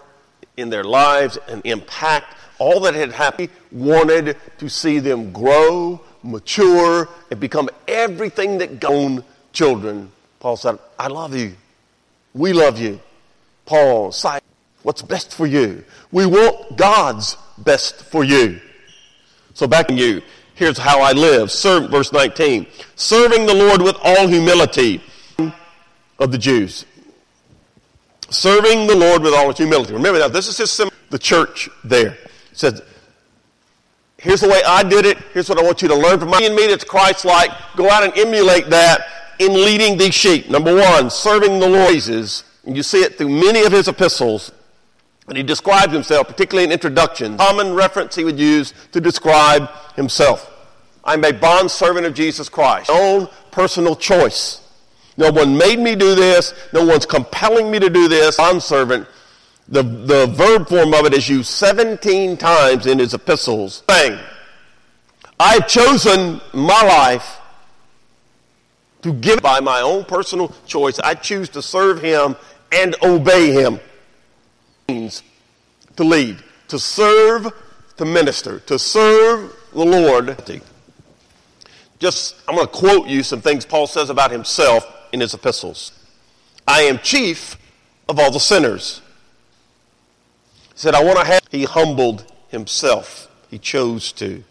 in 0.55 0.69
their 0.69 0.85
lives 0.85 1.37
and 1.49 1.61
impact 1.65 2.37
all 2.57 2.79
that 2.81 2.93
had 2.93 3.11
happened. 3.11 3.49
He 3.69 3.77
wanted 3.77 4.37
to 4.59 4.69
see 4.69 4.99
them 4.99 5.33
grow, 5.33 5.99
mature, 6.23 7.09
and 7.29 7.37
become 7.37 7.69
everything 7.85 8.59
that 8.59 8.85
own 8.85 9.25
children. 9.59 10.09
Paul 10.39 10.55
said, 10.55 10.79
I 10.97 11.07
love 11.07 11.35
you. 11.35 11.53
We 12.33 12.53
love 12.53 12.79
you. 12.79 13.01
Paul, 13.65 14.13
said, 14.13 14.41
what's 14.83 15.01
best 15.01 15.35
for 15.35 15.45
you? 15.45 15.83
We 16.13 16.25
want 16.25 16.77
God's 16.77 17.35
best 17.57 18.05
for 18.05 18.23
you. 18.23 18.61
So 19.53 19.67
back 19.67 19.89
to 19.89 19.93
you. 19.93 20.21
Here's 20.55 20.77
how 20.77 21.01
I 21.01 21.11
live. 21.11 21.51
Serve, 21.51 21.91
verse 21.91 22.13
19. 22.13 22.67
Serving 22.95 23.45
the 23.45 23.53
Lord 23.53 23.81
with 23.81 23.97
all 24.01 24.29
humility 24.29 25.01
of 26.19 26.31
the 26.31 26.37
Jews. 26.37 26.85
Serving 28.29 28.87
the 28.87 28.95
Lord 28.95 29.21
with 29.23 29.33
all 29.33 29.51
humility. 29.51 29.91
Remember 29.91 30.19
that 30.19 30.31
this 30.31 30.47
is 30.47 30.57
his 30.57 30.89
the 31.09 31.19
church 31.19 31.67
there. 31.83 32.11
It 32.11 32.57
says, 32.57 32.81
here's 34.17 34.39
the 34.39 34.47
way 34.47 34.61
I 34.65 34.83
did 34.83 35.05
it. 35.05 35.17
Here's 35.33 35.49
what 35.49 35.59
I 35.59 35.63
want 35.63 35.81
you 35.81 35.89
to 35.89 35.95
learn 35.95 36.17
from 36.17 36.31
me 36.31 36.45
and 36.45 36.55
me 36.55 36.67
that's 36.67 36.85
Christ-like. 36.85 37.51
Go 37.75 37.89
out 37.89 38.03
and 38.03 38.17
emulate 38.17 38.69
that 38.69 39.18
in 39.39 39.53
leading 39.53 39.97
these 39.97 40.13
sheep. 40.13 40.49
Number 40.49 40.75
one, 40.75 41.09
serving 41.09 41.59
the 41.59 41.67
Lord. 41.67 41.89
And 42.65 42.77
you 42.77 42.83
see 42.83 42.99
it 42.99 43.17
through 43.17 43.29
many 43.29 43.63
of 43.63 43.71
his 43.71 43.87
epistles. 43.87 44.51
And 45.27 45.37
he 45.37 45.43
describes 45.43 45.93
himself, 45.93 46.27
particularly 46.27 46.65
in 46.65 46.71
introductions. 46.71 47.37
Common 47.37 47.73
reference 47.73 48.15
he 48.15 48.23
would 48.23 48.39
use 48.39 48.73
to 48.91 48.99
describe 48.99 49.69
himself. 49.95 50.51
I'm 51.03 51.23
a 51.23 51.31
bond 51.31 51.71
servant 51.71 52.05
of 52.05 52.13
Jesus 52.13 52.49
Christ. 52.49 52.89
My 52.89 52.99
own 52.99 53.29
personal 53.51 53.95
choice. 53.95 54.61
No 55.17 55.31
one 55.31 55.57
made 55.57 55.79
me 55.79 55.95
do 55.95 56.15
this. 56.15 56.53
No 56.73 56.85
one's 56.85 57.05
compelling 57.05 57.71
me 57.71 57.79
to 57.79 57.89
do 57.89 58.07
this. 58.07 58.37
Bond 58.37 58.61
servant. 58.61 59.07
The, 59.67 59.83
the 59.83 60.27
verb 60.27 60.67
form 60.67 60.93
of 60.93 61.05
it 61.05 61.13
is 61.13 61.29
used 61.29 61.49
17 61.49 62.37
times 62.37 62.87
in 62.87 62.99
his 62.99 63.13
epistles. 63.13 63.83
Saying, 63.89 64.19
I've 65.39 65.67
chosen 65.67 66.41
my 66.53 66.81
life 66.83 67.38
to 69.01 69.13
give 69.13 69.41
by 69.41 69.59
my 69.59 69.81
own 69.81 70.03
personal 70.05 70.53
choice. 70.65 70.99
I 70.99 71.13
choose 71.13 71.49
to 71.49 71.61
serve 71.61 72.01
him 72.01 72.35
and 72.71 72.95
obey 73.01 73.51
him. 73.51 73.79
Means 74.87 75.23
to 75.95 76.03
lead, 76.03 76.37
to 76.67 76.79
serve, 76.79 77.51
to 77.97 78.05
minister, 78.05 78.59
to 78.61 78.79
serve 78.79 79.55
the 79.73 79.85
Lord. 79.85 80.37
Just, 81.99 82.35
I'm 82.47 82.55
going 82.55 82.67
to 82.67 82.73
quote 82.73 83.07
you 83.07 83.23
some 83.23 83.41
things 83.41 83.65
Paul 83.65 83.87
says 83.87 84.09
about 84.09 84.31
himself 84.31 84.85
in 85.11 85.19
his 85.19 85.33
epistles. 85.33 85.91
I 86.67 86.81
am 86.83 86.99
chief 86.99 87.57
of 88.07 88.19
all 88.19 88.31
the 88.31 88.39
sinners. 88.39 89.01
He 90.73 90.79
said, 90.79 90.95
I 90.95 91.03
want 91.03 91.19
to 91.19 91.25
have, 91.25 91.41
he 91.51 91.65
humbled 91.65 92.31
himself. 92.47 93.29
He 93.49 93.57
chose 93.57 94.11
to. 94.13 94.43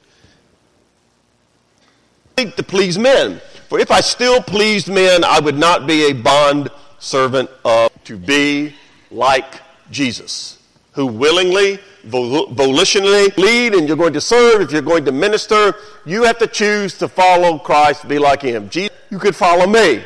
To 2.37 2.63
please 2.63 2.99
men. 2.99 3.41
For 3.69 3.79
if 3.79 3.91
I 3.91 4.01
still 4.01 4.43
pleased 4.43 4.89
men, 4.89 5.25
I 5.25 5.41
would 5.41 5.57
not 5.57 5.87
be 5.87 6.11
a 6.11 6.15
bond 6.15 6.71
servant 6.99 7.51
of 7.67 7.93
to 8.05 8.17
be 8.17 8.75
like 9.11 9.61
Jesus, 9.91 10.59
who 10.93 11.07
willingly, 11.07 11.79
volitionally 12.07 13.37
lead 13.37 13.75
and 13.75 13.87
you're 13.87 13.97
going 13.97 14.15
to 14.15 14.23
serve, 14.23 14.63
if 14.63 14.73
you're 14.73 14.81
going 14.81 15.05
to 15.05 15.13
minister, 15.13 15.75
you 16.07 16.25
have 16.25 16.39
to 16.39 16.47
choose 16.47 16.97
to 16.99 17.09
follow 17.09 17.59
Christ, 17.59 18.09
be 18.09 18.19
like 18.19 18.41
him. 18.41 18.71
Jesus, 18.71 18.97
you 19.11 19.19
could 19.19 19.37
follow 19.37 19.67
me. 19.67 20.03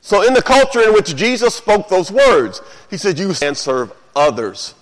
So 0.00 0.26
in 0.26 0.32
the 0.32 0.42
culture 0.42 0.80
in 0.80 0.94
which 0.94 1.14
Jesus 1.14 1.54
spoke 1.54 1.88
those 1.88 2.10
words, 2.10 2.62
he 2.88 2.96
said, 2.96 3.18
you 3.18 3.34
and 3.42 3.56
serve 3.56 3.92
others. 4.16 4.74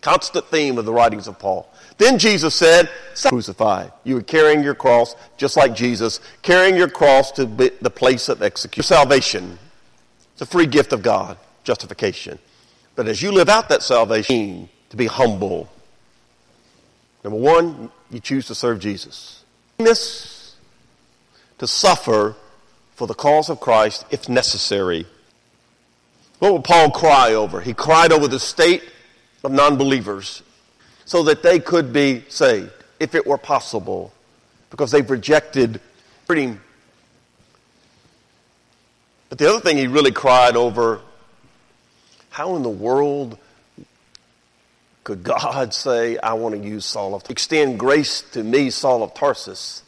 Constant 0.00 0.46
theme 0.46 0.78
of 0.78 0.84
the 0.84 0.92
writings 0.92 1.26
of 1.26 1.38
Paul. 1.38 1.69
Then 2.00 2.18
Jesus 2.18 2.54
said, 2.54 2.88
crucified. 3.26 3.92
You 4.04 4.14
were 4.14 4.22
carrying 4.22 4.62
your 4.62 4.74
cross 4.74 5.14
just 5.36 5.54
like 5.58 5.74
Jesus, 5.74 6.18
carrying 6.40 6.74
your 6.74 6.88
cross 6.88 7.30
to 7.32 7.44
the 7.44 7.92
place 7.94 8.30
of 8.30 8.42
execution. 8.42 8.88
Salvation. 8.88 9.58
It's 10.32 10.40
a 10.40 10.46
free 10.46 10.64
gift 10.64 10.94
of 10.94 11.02
God, 11.02 11.36
justification. 11.62 12.38
But 12.96 13.06
as 13.06 13.20
you 13.20 13.30
live 13.30 13.50
out 13.50 13.68
that 13.68 13.82
salvation, 13.82 14.70
to 14.88 14.96
be 14.96 15.08
humble. 15.08 15.70
Number 17.22 17.38
one, 17.38 17.90
you 18.10 18.18
choose 18.18 18.46
to 18.46 18.54
serve 18.54 18.80
Jesus. 18.80 19.44
This, 19.76 20.56
to 21.58 21.66
suffer 21.66 22.34
for 22.94 23.08
the 23.08 23.14
cause 23.14 23.50
of 23.50 23.60
Christ 23.60 24.06
if 24.10 24.26
necessary. 24.26 25.06
What 26.38 26.54
would 26.54 26.64
Paul 26.64 26.92
cry 26.92 27.34
over? 27.34 27.60
He 27.60 27.74
cried 27.74 28.10
over 28.10 28.26
the 28.26 28.40
state 28.40 28.84
of 29.44 29.52
non 29.52 29.76
believers 29.76 30.42
so 31.10 31.24
that 31.24 31.42
they 31.42 31.58
could 31.58 31.92
be 31.92 32.22
saved, 32.28 32.70
if 33.00 33.16
it 33.16 33.26
were 33.26 33.36
possible, 33.36 34.12
because 34.70 34.92
they've 34.92 35.10
rejected 35.10 35.80
him. 36.28 36.60
But 39.28 39.38
the 39.38 39.50
other 39.50 39.58
thing 39.58 39.76
he 39.76 39.88
really 39.88 40.12
cried 40.12 40.54
over 40.54 41.00
how 42.28 42.54
in 42.54 42.62
the 42.62 42.68
world 42.68 43.36
could 45.02 45.24
God 45.24 45.74
say, 45.74 46.16
I 46.16 46.34
want 46.34 46.54
to 46.54 46.60
use 46.60 46.84
Saul 46.84 47.16
of 47.16 47.24
Tarsus? 47.24 47.32
extend 47.32 47.80
grace 47.80 48.20
to 48.30 48.44
me, 48.44 48.70
Saul 48.70 49.02
of 49.02 49.12
Tarsus? 49.12 49.82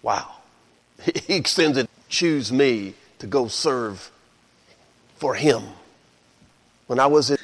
Wow. 0.00 0.30
He 1.26 1.34
extends 1.34 1.76
it 1.76 1.90
choose 2.08 2.50
me 2.50 2.94
to 3.18 3.26
go 3.26 3.48
serve 3.48 4.10
for 5.16 5.34
him. 5.34 5.62
When 6.86 6.98
I 6.98 7.06
was 7.06 7.30
in, 7.30 7.36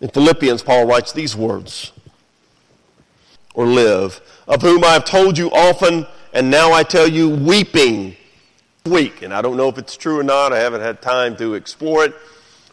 in 0.00 0.08
Philippians, 0.08 0.62
Paul 0.62 0.86
writes 0.86 1.12
these 1.12 1.34
words 1.36 1.92
or 3.54 3.66
live, 3.66 4.20
of 4.46 4.60
whom 4.62 4.84
I 4.84 4.92
have 4.92 5.04
told 5.04 5.38
you 5.38 5.50
often, 5.50 6.06
and 6.32 6.50
now 6.50 6.72
I 6.72 6.82
tell 6.82 7.08
you, 7.08 7.30
weeping. 7.30 8.16
Week, 8.84 9.22
and 9.22 9.34
I 9.34 9.42
don't 9.42 9.56
know 9.56 9.68
if 9.68 9.78
it's 9.78 9.96
true 9.96 10.20
or 10.20 10.22
not, 10.22 10.52
I 10.52 10.58
haven't 10.60 10.82
had 10.82 11.02
time 11.02 11.36
to 11.38 11.54
explore 11.54 12.04
it, 12.04 12.14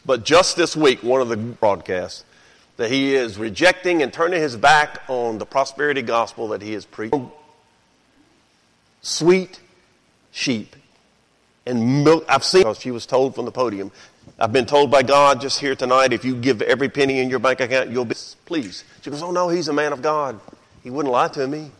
but 0.06 0.24
just 0.24 0.56
this 0.56 0.76
week, 0.76 1.02
one 1.02 1.22
of 1.22 1.30
the 1.30 1.38
broadcasts, 1.38 2.24
that 2.78 2.92
he 2.92 3.16
is 3.16 3.38
rejecting 3.38 4.04
and 4.04 4.14
turning 4.14 4.40
his 4.40 4.56
back 4.56 5.02
on 5.08 5.38
the 5.40 5.46
prosperity 5.46 6.02
gospel 6.02 6.50
that 6.50 6.62
he 6.62 6.74
has 6.74 6.86
preached. 6.86 7.16
Sweet 9.02 9.60
sheep 10.32 10.76
and 11.66 12.04
milk. 12.04 12.26
I've 12.28 12.44
seen, 12.44 12.62
because 12.62 12.80
she 12.80 12.92
was 12.92 13.06
told 13.06 13.34
from 13.34 13.46
the 13.46 13.52
podium, 13.52 13.92
I've 14.40 14.52
been 14.52 14.66
told 14.66 14.90
by 14.90 15.04
God 15.04 15.42
just 15.42 15.60
here 15.60 15.76
tonight, 15.76 16.12
if 16.12 16.26
you 16.26 16.36
give 16.36 16.62
every 16.62 16.90
penny 16.90 17.20
in 17.20 17.30
your 17.30 17.40
bank 17.40 17.60
account, 17.60 17.92
you'll 17.92 18.06
be, 18.06 18.16
please. 18.46 18.84
She 19.02 19.10
goes, 19.10 19.22
oh 19.22 19.32
no, 19.32 19.50
he's 19.50 19.68
a 19.68 19.74
man 19.74 19.94
of 19.94 20.02
God. 20.02 20.40
He 20.84 20.90
wouldn't 20.90 21.12
lie 21.12 21.30
to 21.30 21.48
me. 21.48 21.72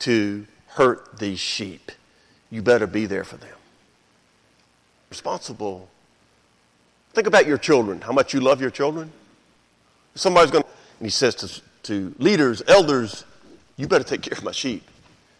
To 0.00 0.46
hurt 0.68 1.18
these 1.18 1.38
sheep, 1.38 1.92
you 2.50 2.62
better 2.62 2.86
be 2.86 3.06
there 3.06 3.24
for 3.24 3.36
them. 3.36 3.54
Responsible. 5.10 5.88
Think 7.12 7.26
about 7.26 7.46
your 7.46 7.58
children, 7.58 8.00
how 8.00 8.12
much 8.12 8.34
you 8.34 8.40
love 8.40 8.60
your 8.60 8.70
children. 8.70 9.12
Somebody's 10.14 10.50
going 10.50 10.64
to, 10.64 10.70
and 10.98 11.06
he 11.06 11.10
says 11.10 11.34
to, 11.36 11.62
to 11.84 12.14
leaders, 12.18 12.62
elders, 12.66 13.24
you 13.76 13.86
better 13.86 14.04
take 14.04 14.22
care 14.22 14.36
of 14.36 14.42
my 14.42 14.52
sheep 14.52 14.82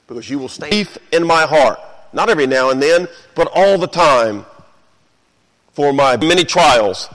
because 0.06 0.28
you 0.28 0.38
will 0.38 0.48
stay 0.48 0.86
in 1.12 1.26
my 1.26 1.42
heart. 1.42 1.80
Not 2.12 2.28
every 2.28 2.46
now 2.46 2.70
and 2.70 2.80
then, 2.80 3.08
but 3.34 3.50
all 3.54 3.78
the 3.78 3.86
time 3.86 4.44
for 5.72 5.92
my 5.92 6.16
many 6.16 6.44
trials. 6.44 7.08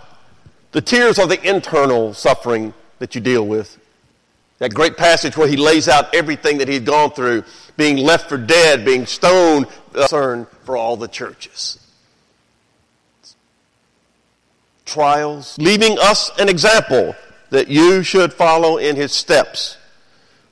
The 0.71 0.81
tears 0.81 1.19
are 1.19 1.27
the 1.27 1.41
internal 1.47 2.13
suffering 2.13 2.73
that 2.99 3.15
you 3.15 3.21
deal 3.21 3.45
with. 3.45 3.77
That 4.59 4.73
great 4.73 4.97
passage 4.97 5.37
where 5.37 5.47
he 5.47 5.55
lays 5.55 5.87
out 5.87 6.13
everything 6.13 6.57
that 6.57 6.67
he 6.67 6.73
had 6.75 6.85
gone 6.85 7.11
through, 7.11 7.43
being 7.77 7.97
left 7.97 8.27
for 8.27 8.37
dead, 8.37 8.83
being 8.83 9.05
stoned, 9.05 9.67
concern 9.93 10.47
for 10.63 10.75
all 10.75 10.97
the 10.97 11.07
churches. 11.07 11.79
Trials, 14.85 15.57
leaving 15.59 15.99
us 15.99 16.31
an 16.39 16.49
example 16.49 17.15
that 17.51 17.67
you 17.67 18.01
should 18.03 18.33
follow 18.33 18.77
in 18.77 18.95
his 18.95 19.11
steps. 19.11 19.77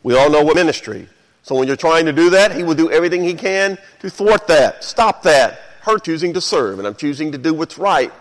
We 0.03 0.15
all 0.15 0.29
know 0.29 0.43
what 0.43 0.55
ministry 0.55 1.07
so 1.45 1.53
when 1.53 1.67
you're 1.67 1.77
trying 1.77 2.05
to 2.05 2.11
do 2.11 2.31
that, 2.31 2.55
he 2.55 2.63
will 2.63 2.73
do 2.73 2.89
everything 2.89 3.23
he 3.23 3.35
can 3.35 3.77
to 3.99 4.09
thwart 4.09 4.47
that, 4.47 4.83
stop 4.83 5.21
that. 5.23 5.59
Her 5.85 5.99
choosing 5.99 6.33
to 6.33 6.41
serve, 6.41 6.79
and 6.79 6.87
I'm 6.87 6.95
choosing 6.95 7.31
to 7.31 7.37
do 7.37 7.53
what's 7.53 7.77
right. 7.77 8.11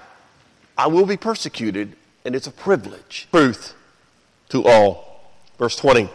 I 0.76 0.86
will 0.86 1.06
be 1.06 1.16
persecuted, 1.16 1.96
and 2.24 2.36
it's 2.36 2.46
a 2.46 2.50
privilege. 2.50 3.26
Truth 3.32 3.74
to 4.50 4.64
all. 4.64 5.32
Verse 5.58 5.74
20. 5.76 6.10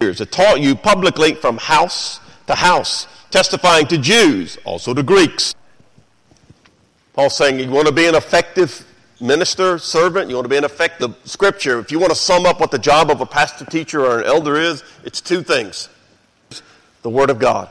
It 0.00 0.32
taught 0.32 0.60
you 0.60 0.74
publicly 0.74 1.34
from 1.34 1.58
house 1.58 2.18
to 2.48 2.56
house, 2.56 3.06
testifying 3.30 3.86
to 3.86 3.98
Jews, 3.98 4.58
also 4.64 4.92
to 4.94 5.02
Greeks. 5.04 5.54
Paul's 7.12 7.36
saying 7.36 7.60
you 7.60 7.70
want 7.70 7.86
to 7.86 7.92
be 7.92 8.06
an 8.06 8.16
effective 8.16 8.84
minister, 9.20 9.78
servant, 9.78 10.28
you 10.28 10.34
want 10.34 10.46
to 10.46 10.48
be 10.48 10.56
an 10.56 10.64
effective 10.64 11.14
scripture. 11.24 11.78
If 11.78 11.92
you 11.92 12.00
want 12.00 12.10
to 12.10 12.18
sum 12.18 12.46
up 12.46 12.58
what 12.58 12.72
the 12.72 12.80
job 12.80 13.12
of 13.12 13.20
a 13.20 13.26
pastor, 13.26 13.64
teacher, 13.64 14.04
or 14.04 14.18
an 14.18 14.26
elder 14.26 14.56
is, 14.56 14.82
it's 15.04 15.20
two 15.20 15.44
things 15.44 15.88
the 17.02 17.10
Word 17.10 17.30
of 17.30 17.38
God, 17.38 17.68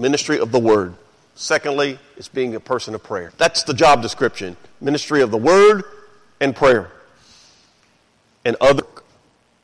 ministry 0.00 0.38
of 0.38 0.50
the 0.50 0.58
Word. 0.58 0.94
Secondly, 1.34 1.98
it's 2.16 2.28
being 2.28 2.54
a 2.54 2.60
person 2.60 2.94
of 2.94 3.02
prayer. 3.02 3.32
That's 3.38 3.62
the 3.62 3.74
job 3.74 4.02
description 4.02 4.56
ministry 4.80 5.20
of 5.22 5.30
the 5.30 5.38
word 5.38 5.84
and 6.40 6.56
prayer. 6.56 6.90
And 8.44 8.56
other 8.60 8.82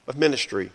of 0.07 0.17
ministry. 0.17 0.71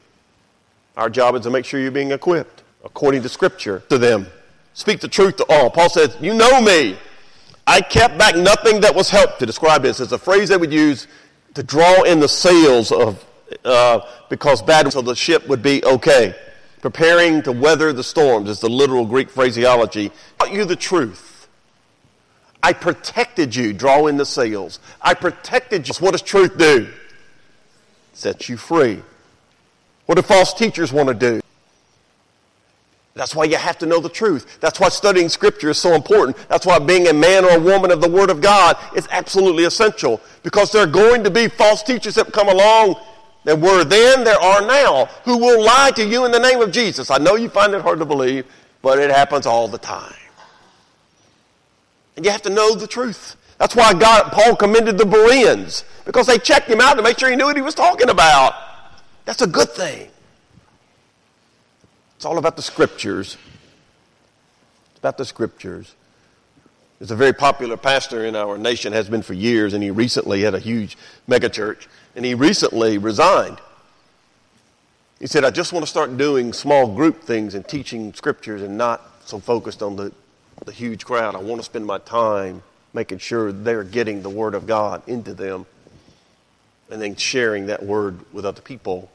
Our 0.98 1.10
job 1.10 1.36
is 1.36 1.42
to 1.42 1.50
make 1.50 1.66
sure 1.66 1.80
you're 1.80 1.92
being 1.92 2.12
equipped 2.12 2.64
according 2.84 3.22
to 3.24 3.30
Scripture 3.30 3.84
to 3.90 3.98
them. 3.98 4.28
Speak 4.74 5.00
the 5.00 5.08
truth 5.08 5.38
to 5.38 5.46
all. 5.50 5.70
Paul 5.70 5.90
says, 5.90 6.18
You 6.22 6.34
know 6.34 6.62
me. 6.62 6.98
I 7.66 7.82
kept 7.82 8.18
back 8.18 8.36
nothing 8.36 8.82
that 8.82 8.94
was 8.94 9.10
helped 9.10 9.40
to 9.40 9.46
describe 9.46 9.84
this. 9.84 10.00
It's 10.00 10.12
a 10.12 10.18
phrase 10.18 10.50
they 10.50 10.58
would 10.58 10.74
use 10.74 11.08
to 11.54 11.64
draw 11.64 12.04
in 12.04 12.20
the 12.20 12.28
sails 12.28 12.92
of, 12.92 13.24
uh, 13.64 14.02
because 14.30 14.62
bad, 14.62 14.92
so 14.92 15.02
the 15.02 15.16
ship 15.16 15.48
would 15.48 15.62
be 15.62 15.84
okay 15.86 16.36
preparing 16.82 17.42
to 17.44 17.52
weather 17.52 17.94
the 17.94 18.04
storms 18.04 18.50
is 18.50 18.60
the 18.60 18.70
literal 18.70 19.06
Greek 19.06 19.30
phraseology. 19.30 20.12
Taught 20.40 20.52
you 20.52 20.66
the 20.66 20.76
truth. 20.76 21.48
I 22.64 22.74
protected 22.74 23.56
you, 23.56 23.74
draw 23.74 24.08
in 24.08 24.18
the 24.18 24.26
sails. 24.26 24.80
I 25.02 25.14
protected 25.14 25.88
you. 25.88 25.94
What 26.00 26.12
does 26.12 26.22
truth 26.22 26.58
do? 26.58 26.92
Sets 28.14 28.50
you 28.50 28.58
free. 28.58 29.02
What 30.06 30.16
do 30.16 30.22
false 30.22 30.54
teachers 30.54 30.92
want 30.92 31.08
to 31.10 31.16
do? 31.16 31.42
That's 33.14 33.36
why 33.36 33.44
you 33.44 33.58
have 33.58 33.78
to 33.80 33.86
know 33.86 34.00
the 34.00 34.10
truth. 34.10 34.60
That's 34.62 34.80
why 34.80 34.90
studying 34.90 35.28
Scripture 35.28 35.70
is 35.70 35.78
so 35.78 35.94
important. 35.94 36.38
That's 36.48 36.66
why 36.66 36.80
being 36.80 37.08
a 37.08 37.14
man 37.14 37.44
or 37.44 37.52
a 37.52 37.60
woman 37.60 37.92
of 37.92 38.00
the 38.00 38.10
Word 38.10 38.30
of 38.30 38.42
God 38.42 38.78
is 38.96 39.08
absolutely 39.12 39.66
essential. 39.66 40.22
Because 40.44 40.72
there 40.72 40.84
are 40.84 40.88
going 40.88 41.24
to 41.24 41.32
be 41.32 41.48
false 41.50 41.84
teachers 41.84 42.16
that 42.16 42.32
come 42.32 42.48
along 42.48 42.96
there 43.44 43.56
were 43.56 43.84
then, 43.84 44.24
there 44.24 44.40
are 44.40 44.62
now, 44.62 45.06
who 45.26 45.38
will 45.38 45.64
lie 45.64 45.92
to 45.96 46.06
you 46.06 46.26
in 46.26 46.32
the 46.32 46.40
name 46.40 46.62
of 46.62 46.72
Jesus. 46.72 47.10
I 47.10 47.18
know 47.18 47.36
you 47.36 47.50
find 47.50 47.74
it 47.74 47.82
hard 47.82 48.00
to 48.00 48.06
believe, 48.06 48.46
but 48.82 49.00
it 49.00 49.10
happens 49.10 49.46
all 49.46 49.68
the 49.68 49.78
time. 49.78 50.14
And 52.16 52.26
you 52.26 52.32
have 52.32 52.44
to 52.44 52.50
know 52.50 52.76
the 52.76 52.88
truth. 52.88 53.36
That's 53.58 53.76
why 53.76 53.94
God, 53.94 54.32
Paul 54.32 54.56
commended 54.56 54.98
the 54.98 55.06
Bereans, 55.06 55.86
because 56.06 56.28
they 56.28 56.38
checked 56.38 56.70
him 56.70 56.82
out 56.82 56.96
to 56.96 57.02
make 57.02 57.18
sure 57.18 57.30
he 57.30 57.36
knew 57.36 57.46
what 57.46 57.56
he 57.56 57.62
was 57.62 57.76
talking 57.76 58.10
about. 58.10 58.54
That's 59.26 59.42
a 59.42 59.48
good 59.48 59.70
thing. 59.70 60.10
It's 62.16 62.26
all 62.26 62.38
about 62.38 62.56
the 62.56 62.62
scriptures. 62.62 63.38
It's 64.92 65.00
about 65.00 65.18
the 65.18 65.26
scriptures. 65.26 65.96
There's 67.02 67.10
a 67.10 67.16
very 67.16 67.34
popular 67.34 67.78
pastor 67.78 68.28
in 68.28 68.36
our 68.36 68.60
nation, 68.60 68.94
has 68.94 69.10
been 69.10 69.24
for 69.24 69.34
years, 69.34 69.74
and 69.74 69.82
he 69.82 69.90
recently 69.90 70.44
had 70.44 70.54
a 70.54 70.60
huge 70.60 70.96
megachurch 71.28 71.88
and 72.16 72.24
he 72.24 72.36
recently 72.36 73.00
resigned. 73.00 73.60
He 75.20 75.26
said, 75.26 75.44
I 75.44 75.50
just 75.50 75.74
want 75.74 75.84
to 75.84 75.90
start 75.90 76.16
doing 76.16 76.54
small 76.54 76.94
group 76.94 77.24
things 77.24 77.56
and 77.56 77.68
teaching 77.68 78.14
scriptures 78.14 78.62
and 78.62 78.78
not 78.78 79.02
so 79.26 79.40
focused 79.40 79.82
on 79.82 79.96
the, 79.96 80.12
the 80.64 80.72
huge 80.72 81.04
crowd. 81.04 81.34
I 81.34 81.40
want 81.40 81.60
to 81.60 81.66
spend 81.66 81.88
my 81.88 81.98
time 81.98 82.62
making 82.94 83.18
sure 83.18 83.52
they're 83.52 83.84
getting 83.84 84.22
the 84.22 84.30
Word 84.30 84.54
of 84.54 84.68
God 84.68 85.02
into 85.08 85.34
them 85.34 85.66
and 86.92 87.02
then 87.02 87.16
sharing 87.16 87.66
that 87.66 87.82
Word 87.82 88.20
with 88.32 88.46
other 88.46 88.62
people. 88.62 89.10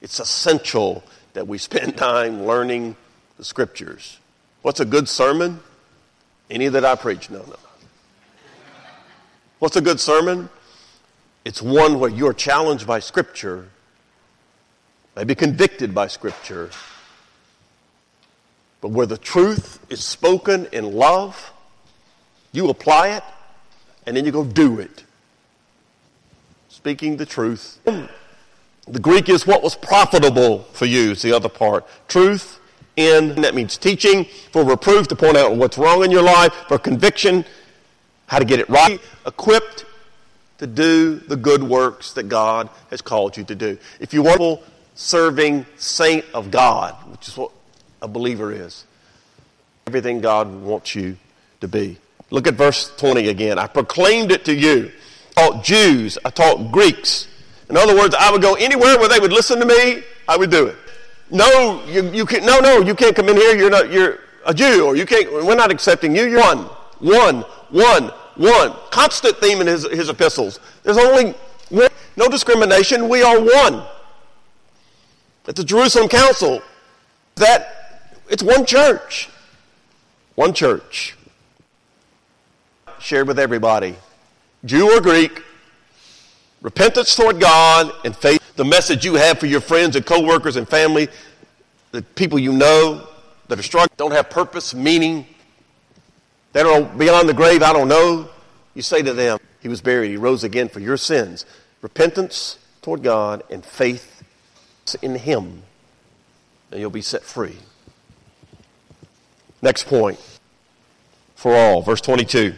It's 0.00 0.20
essential 0.20 1.04
that 1.34 1.46
we 1.46 1.58
spend 1.58 1.98
time 1.98 2.46
learning 2.46 2.96
the 3.36 3.44
Scriptures. 3.44 4.20
What's 4.62 4.80
a 4.80 4.86
good 4.86 5.06
sermon? 5.06 5.60
Any 6.50 6.68
that 6.68 6.84
I 6.84 6.94
preach? 6.94 7.30
No, 7.30 7.38
no. 7.38 7.56
What's 9.58 9.76
a 9.76 9.80
good 9.80 9.98
sermon? 10.00 10.48
It's 11.44 11.62
one 11.62 11.98
where 11.98 12.10
you're 12.10 12.34
challenged 12.34 12.86
by 12.86 12.98
Scripture, 12.98 13.68
maybe 15.14 15.34
convicted 15.34 15.94
by 15.94 16.08
Scripture, 16.08 16.70
but 18.80 18.90
where 18.90 19.06
the 19.06 19.16
truth 19.16 19.84
is 19.90 20.04
spoken 20.04 20.66
in 20.72 20.92
love, 20.92 21.52
you 22.52 22.68
apply 22.68 23.08
it, 23.08 23.22
and 24.06 24.16
then 24.16 24.24
you 24.24 24.32
go 24.32 24.44
do 24.44 24.78
it. 24.78 25.04
Speaking 26.68 27.16
the 27.16 27.26
truth. 27.26 27.80
The 27.84 29.00
Greek 29.00 29.28
is 29.28 29.46
what 29.46 29.64
was 29.64 29.74
profitable 29.74 30.60
for 30.72 30.86
you, 30.86 31.10
is 31.12 31.22
the 31.22 31.32
other 31.32 31.48
part. 31.48 31.84
Truth 32.06 32.60
in, 32.96 33.40
that 33.42 33.54
means 33.54 33.76
teaching, 33.76 34.24
for 34.52 34.64
reproof, 34.64 35.08
to 35.08 35.16
point 35.16 35.36
out 35.36 35.54
what's 35.54 35.78
wrong 35.78 36.04
in 36.04 36.10
your 36.10 36.22
life, 36.22 36.52
for 36.66 36.78
conviction, 36.78 37.44
how 38.26 38.38
to 38.38 38.44
get 38.44 38.58
it 38.58 38.68
right, 38.68 39.00
equipped 39.26 39.84
to 40.58 40.66
do 40.66 41.16
the 41.16 41.36
good 41.36 41.62
works 41.62 42.14
that 42.14 42.24
God 42.24 42.70
has 42.90 43.02
called 43.02 43.36
you 43.36 43.44
to 43.44 43.54
do. 43.54 43.78
If 44.00 44.14
you 44.14 44.22
want 44.22 44.40
to 44.40 44.58
serving 44.94 45.66
saint 45.76 46.24
of 46.32 46.50
God, 46.50 46.94
which 47.10 47.28
is 47.28 47.36
what 47.36 47.52
a 48.00 48.08
believer 48.08 48.52
is, 48.52 48.84
everything 49.86 50.20
God 50.20 50.52
wants 50.62 50.94
you 50.94 51.16
to 51.60 51.68
be. 51.68 51.98
Look 52.30 52.46
at 52.46 52.54
verse 52.54 52.94
20 52.96 53.28
again. 53.28 53.58
I 53.58 53.66
proclaimed 53.66 54.32
it 54.32 54.44
to 54.46 54.54
you. 54.54 54.90
I 55.36 55.48
taught 55.48 55.64
Jews, 55.64 56.18
I 56.24 56.30
taught 56.30 56.72
Greeks. 56.72 57.28
In 57.68 57.76
other 57.76 57.94
words, 57.94 58.14
I 58.18 58.32
would 58.32 58.42
go 58.42 58.54
anywhere 58.54 58.98
where 58.98 59.08
they 59.08 59.20
would 59.20 59.32
listen 59.32 59.60
to 59.60 59.66
me, 59.66 60.02
I 60.26 60.36
would 60.36 60.50
do 60.50 60.66
it. 60.66 60.76
No, 61.30 61.84
you, 61.86 62.10
you 62.10 62.26
can 62.26 62.44
no, 62.44 62.60
no, 62.60 62.80
you 62.80 62.94
can't 62.94 63.14
come 63.16 63.28
in 63.28 63.36
here, 63.36 63.56
you're 63.56 63.70
not 63.70 63.90
you're 63.90 64.20
a 64.44 64.54
Jew, 64.54 64.86
or 64.86 64.96
you 64.96 65.06
can't 65.06 65.32
we're 65.32 65.56
not 65.56 65.72
accepting 65.72 66.14
you, 66.14 66.24
you're 66.26 66.40
one, 66.40 66.58
one, 67.00 67.40
one, 67.70 68.04
one. 68.36 68.74
Constant 68.90 69.36
theme 69.38 69.60
in 69.60 69.66
his, 69.66 69.84
his 69.90 70.08
epistles. 70.08 70.60
There's 70.82 70.98
only 70.98 71.34
one. 71.70 71.88
No 72.16 72.28
discrimination. 72.28 73.08
We 73.08 73.22
are 73.22 73.38
one. 73.38 73.82
At 75.46 75.54
the 75.54 75.64
Jerusalem 75.64 76.08
Council, 76.08 76.62
that 77.36 78.12
it's 78.28 78.42
one 78.42 78.64
church. 78.64 79.28
One 80.34 80.52
church. 80.52 81.16
Shared 82.98 83.28
with 83.28 83.38
everybody. 83.38 83.96
Jew 84.64 84.96
or 84.96 85.00
Greek. 85.00 85.42
Repentance 86.62 87.14
toward 87.14 87.38
God 87.38 87.92
and 88.04 88.16
faith. 88.16 88.40
The 88.56 88.64
message 88.64 89.04
you 89.04 89.14
have 89.14 89.38
for 89.38 89.46
your 89.46 89.60
friends 89.60 89.96
and 89.96 90.04
coworkers 90.04 90.56
and 90.56 90.66
family, 90.66 91.08
the 91.92 92.00
people 92.02 92.38
you 92.38 92.52
know 92.52 93.06
that 93.48 93.58
are 93.58 93.62
struggling, 93.62 93.94
don't 93.96 94.12
have 94.12 94.30
purpose, 94.30 94.74
meaning, 94.74 95.26
they 96.52 96.62
don't 96.62 96.90
know 96.90 96.98
beyond 96.98 97.28
the 97.28 97.34
grave, 97.34 97.62
I 97.62 97.74
don't 97.74 97.88
know. 97.88 98.28
You 98.74 98.80
say 98.80 99.02
to 99.02 99.12
them, 99.12 99.38
He 99.60 99.68
was 99.68 99.82
buried, 99.82 100.10
He 100.10 100.16
rose 100.16 100.42
again 100.42 100.68
for 100.70 100.80
your 100.80 100.96
sins. 100.96 101.44
Repentance 101.82 102.58
toward 102.80 103.02
God 103.02 103.42
and 103.50 103.64
faith 103.64 104.22
in 105.02 105.16
Him, 105.16 105.62
and 106.70 106.80
you'll 106.80 106.90
be 106.90 107.02
set 107.02 107.22
free. 107.22 107.56
Next 109.60 109.86
point 109.86 110.18
for 111.34 111.54
all, 111.54 111.82
verse 111.82 112.00
22. 112.00 112.54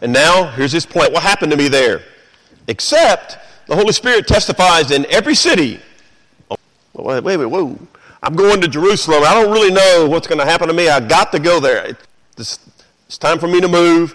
And 0.00 0.12
now, 0.12 0.50
here's 0.50 0.72
his 0.72 0.86
point. 0.86 1.12
What 1.12 1.22
happened 1.22 1.50
to 1.50 1.56
me 1.56 1.68
there? 1.68 2.02
Except 2.68 3.38
the 3.66 3.74
Holy 3.74 3.92
Spirit 3.92 4.26
testifies 4.26 4.90
in 4.90 5.06
every 5.06 5.34
city. 5.34 5.80
Oh, 6.50 6.56
wait, 7.20 7.36
wait, 7.36 7.46
whoa. 7.46 7.78
I'm 8.22 8.34
going 8.34 8.60
to 8.62 8.68
Jerusalem. 8.68 9.22
I 9.26 9.34
don't 9.34 9.52
really 9.52 9.72
know 9.72 10.06
what's 10.08 10.26
going 10.26 10.38
to 10.38 10.44
happen 10.46 10.68
to 10.68 10.74
me. 10.74 10.88
I 10.88 11.00
got 11.00 11.32
to 11.32 11.38
go 11.38 11.60
there. 11.60 11.96
It's, 12.38 12.58
it's 13.06 13.18
time 13.18 13.38
for 13.38 13.46
me 13.46 13.60
to 13.60 13.68
move 13.68 14.14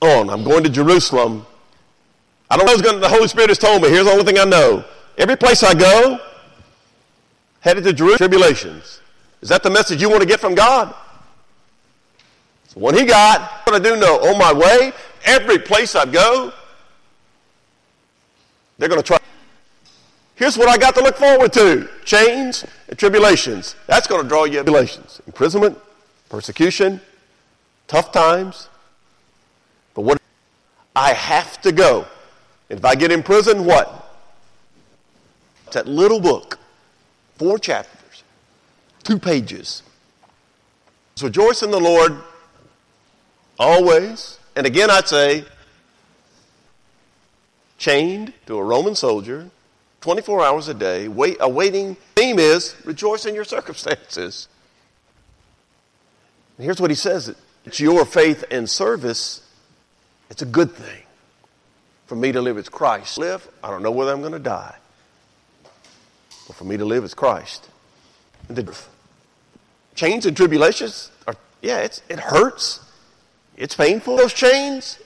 on. 0.00 0.30
I'm 0.30 0.42
going 0.42 0.62
to 0.64 0.70
Jerusalem. 0.70 1.46
I 2.50 2.56
don't 2.56 2.66
know 2.66 2.72
what's 2.72 2.82
going 2.82 2.96
to, 2.96 3.00
the 3.00 3.08
Holy 3.08 3.28
Spirit 3.28 3.50
has 3.50 3.58
told 3.58 3.82
me. 3.82 3.88
Here's 3.88 4.06
the 4.06 4.12
only 4.12 4.24
thing 4.24 4.38
I 4.38 4.44
know. 4.44 4.84
Every 5.18 5.36
place 5.36 5.62
I 5.62 5.74
go, 5.74 6.18
headed 7.60 7.84
to 7.84 7.92
Jerusalem, 7.92 8.18
tribulations. 8.18 9.00
Is 9.42 9.48
that 9.48 9.62
the 9.62 9.70
message 9.70 10.00
you 10.00 10.08
want 10.08 10.22
to 10.22 10.28
get 10.28 10.40
from 10.40 10.54
God? 10.54 10.94
The 12.72 12.78
one 12.78 12.94
he 12.94 13.04
got. 13.04 13.66
What 13.66 13.74
I 13.74 13.78
do 13.78 13.96
know, 13.96 14.16
on 14.20 14.38
my 14.38 14.52
way, 14.52 14.92
every 15.24 15.58
place 15.58 15.94
I 15.94 16.04
go, 16.06 16.52
they're 18.78 18.88
going 18.88 19.00
to 19.00 19.06
try. 19.06 19.18
Here's 20.34 20.58
what 20.58 20.68
I 20.68 20.76
got 20.76 20.94
to 20.96 21.00
look 21.00 21.16
forward 21.16 21.52
to 21.54 21.88
chains 22.04 22.64
and 22.88 22.98
tribulations. 22.98 23.74
That's 23.86 24.06
going 24.06 24.22
to 24.22 24.28
draw 24.28 24.44
you 24.44 24.54
tribulations. 24.54 25.20
Imprisonment, 25.26 25.78
persecution, 26.28 27.00
tough 27.86 28.12
times. 28.12 28.68
But 29.94 30.02
what? 30.02 30.20
I 30.94 31.12
have 31.14 31.60
to 31.62 31.72
go. 31.72 32.06
If 32.68 32.84
I 32.84 32.94
get 32.94 33.12
in 33.12 33.22
prison, 33.22 33.64
what? 33.64 34.18
It's 35.66 35.74
that 35.74 35.88
little 35.88 36.20
book, 36.20 36.58
four 37.36 37.58
chapters, 37.58 38.22
two 39.02 39.18
pages. 39.18 39.82
So 41.16 41.26
rejoice 41.26 41.62
in 41.62 41.70
the 41.70 41.80
Lord 41.80 42.16
always. 43.58 44.38
And 44.54 44.66
again, 44.66 44.90
I'd 44.90 45.08
say, 45.08 45.44
chained 47.78 48.32
to 48.46 48.56
a 48.58 48.64
Roman 48.64 48.94
soldier 48.94 49.50
24 50.06 50.44
hours 50.44 50.68
a 50.68 50.74
day, 50.74 51.08
wait, 51.08 51.36
awaiting. 51.40 51.96
Theme 52.14 52.38
is 52.38 52.76
rejoice 52.84 53.26
in 53.26 53.34
your 53.34 53.42
circumstances. 53.42 54.46
And 56.56 56.64
here's 56.64 56.80
what 56.80 56.90
he 56.90 56.96
says 56.96 57.34
it's 57.64 57.80
your 57.80 58.04
faith 58.04 58.44
and 58.50 58.70
service, 58.70 59.42
it's 60.30 60.42
a 60.42 60.46
good 60.46 60.70
thing. 60.70 61.02
For 62.06 62.14
me 62.14 62.30
to 62.30 62.40
live, 62.40 62.56
it's 62.56 62.68
Christ. 62.68 63.18
Live, 63.18 63.48
I 63.64 63.70
don't 63.70 63.82
know 63.82 63.90
whether 63.90 64.12
I'm 64.12 64.20
going 64.20 64.32
to 64.32 64.38
die. 64.38 64.76
But 66.46 66.54
for 66.54 66.62
me 66.62 66.76
to 66.76 66.84
live, 66.84 67.02
it's 67.02 67.14
Christ. 67.14 67.68
And 68.48 68.56
the 68.56 68.78
chains 69.96 70.24
and 70.24 70.36
tribulations 70.36 71.10
are 71.26 71.34
Yeah, 71.62 71.78
it 71.78 72.20
hurts. 72.20 72.78
It's 73.56 73.74
painful. 73.74 74.16
Those 74.18 74.34
chains, 74.34 75.00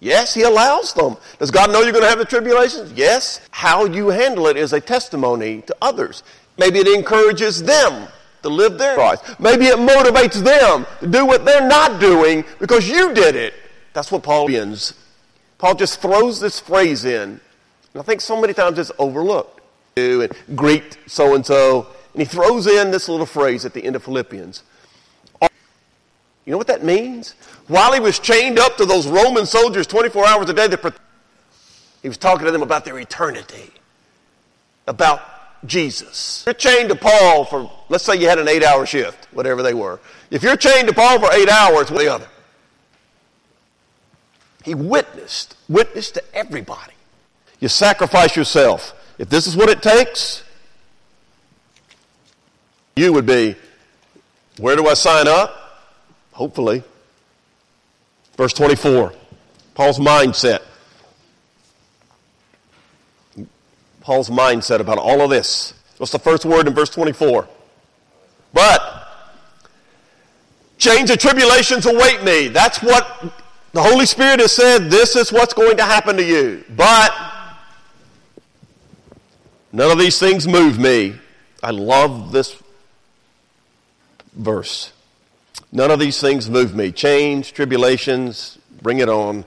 Yes, 0.00 0.34
he 0.34 0.42
allows 0.42 0.92
them. 0.92 1.16
Does 1.38 1.50
God 1.50 1.70
know 1.70 1.80
you're 1.80 1.92
going 1.92 2.04
to 2.04 2.08
have 2.08 2.18
the 2.18 2.24
tribulations? 2.24 2.92
Yes. 2.92 3.40
How 3.50 3.86
you 3.86 4.08
handle 4.08 4.46
it 4.46 4.56
is 4.56 4.72
a 4.72 4.80
testimony 4.80 5.62
to 5.62 5.76
others. 5.80 6.22
Maybe 6.58 6.78
it 6.80 6.88
encourages 6.88 7.62
them 7.62 8.08
to 8.42 8.48
live 8.48 8.78
their 8.78 8.96
lives. 8.96 9.22
Maybe 9.38 9.66
it 9.66 9.78
motivates 9.78 10.42
them 10.42 10.86
to 11.00 11.06
do 11.06 11.24
what 11.24 11.44
they're 11.44 11.66
not 11.66 12.00
doing 12.00 12.44
because 12.58 12.88
you 12.88 13.14
did 13.14 13.36
it. 13.36 13.54
That's 13.94 14.12
what 14.12 14.22
Paul 14.22 14.48
means. 14.48 14.94
Paul 15.58 15.74
just 15.74 16.00
throws 16.00 16.40
this 16.40 16.60
phrase 16.60 17.04
in. 17.04 17.40
And 17.94 18.00
I 18.00 18.02
think 18.02 18.20
so 18.20 18.38
many 18.38 18.52
times 18.52 18.78
it's 18.78 18.92
overlooked. 18.98 19.60
And 19.96 20.30
greet 20.54 20.98
so 21.06 21.34
and 21.34 21.44
so. 21.44 21.86
And 22.12 22.20
he 22.20 22.26
throws 22.26 22.66
in 22.66 22.90
this 22.90 23.08
little 23.08 23.26
phrase 23.26 23.64
at 23.64 23.72
the 23.72 23.82
end 23.82 23.96
of 23.96 24.04
Philippians. 24.04 24.62
You 26.46 26.52
know 26.52 26.58
what 26.58 26.68
that 26.68 26.84
means? 26.84 27.34
While 27.66 27.92
he 27.92 28.00
was 28.00 28.20
chained 28.20 28.58
up 28.58 28.76
to 28.76 28.86
those 28.86 29.08
Roman 29.08 29.44
soldiers 29.46 29.86
24 29.86 30.26
hours 30.26 30.48
a 30.48 30.54
day, 30.54 30.68
he 32.02 32.08
was 32.08 32.16
talking 32.16 32.46
to 32.46 32.52
them 32.52 32.62
about 32.62 32.84
their 32.84 32.98
eternity, 32.98 33.72
about 34.86 35.20
Jesus. 35.66 36.44
You're 36.46 36.54
chained 36.54 36.88
to 36.90 36.94
Paul 36.94 37.44
for, 37.44 37.70
let's 37.88 38.04
say 38.04 38.16
you 38.16 38.28
had 38.28 38.38
an 38.38 38.46
eight 38.46 38.62
hour 38.62 38.86
shift, 38.86 39.26
whatever 39.32 39.60
they 39.60 39.74
were. 39.74 39.98
If 40.30 40.44
you're 40.44 40.56
chained 40.56 40.86
to 40.86 40.94
Paul 40.94 41.18
for 41.18 41.32
eight 41.32 41.48
hours, 41.48 41.90
what 41.90 41.98
the 41.98 42.12
other? 42.12 42.28
He 44.64 44.76
witnessed, 44.76 45.56
witnessed 45.68 46.14
to 46.14 46.22
everybody. 46.32 46.92
You 47.58 47.68
sacrifice 47.68 48.36
yourself. 48.36 48.94
If 49.18 49.28
this 49.28 49.48
is 49.48 49.56
what 49.56 49.68
it 49.68 49.82
takes, 49.82 50.44
you 52.94 53.12
would 53.12 53.26
be, 53.26 53.56
where 54.58 54.76
do 54.76 54.86
I 54.86 54.94
sign 54.94 55.26
up? 55.26 55.65
Hopefully. 56.36 56.82
Verse 58.36 58.52
24, 58.52 59.14
Paul's 59.74 59.98
mindset. 59.98 60.60
Paul's 64.02 64.28
mindset 64.28 64.80
about 64.80 64.98
all 64.98 65.22
of 65.22 65.30
this. 65.30 65.72
What's 65.96 66.12
the 66.12 66.18
first 66.18 66.44
word 66.44 66.68
in 66.68 66.74
verse 66.74 66.90
24? 66.90 67.48
But 68.52 69.08
chains 70.76 71.10
of 71.10 71.16
tribulations 71.16 71.86
await 71.86 72.22
me. 72.22 72.48
That's 72.48 72.82
what 72.82 73.32
the 73.72 73.82
Holy 73.82 74.04
Spirit 74.04 74.40
has 74.40 74.52
said. 74.52 74.90
This 74.90 75.16
is 75.16 75.32
what's 75.32 75.54
going 75.54 75.78
to 75.78 75.84
happen 75.84 76.18
to 76.18 76.22
you. 76.22 76.66
But 76.76 77.14
none 79.72 79.90
of 79.90 79.98
these 79.98 80.18
things 80.18 80.46
move 80.46 80.78
me. 80.78 81.14
I 81.62 81.70
love 81.70 82.30
this 82.30 82.62
verse. 84.34 84.92
None 85.76 85.90
of 85.90 86.00
these 86.00 86.18
things 86.22 86.48
move 86.48 86.74
me. 86.74 86.90
Change, 86.90 87.52
tribulations, 87.52 88.56
bring 88.80 89.00
it 89.00 89.10
on. 89.10 89.44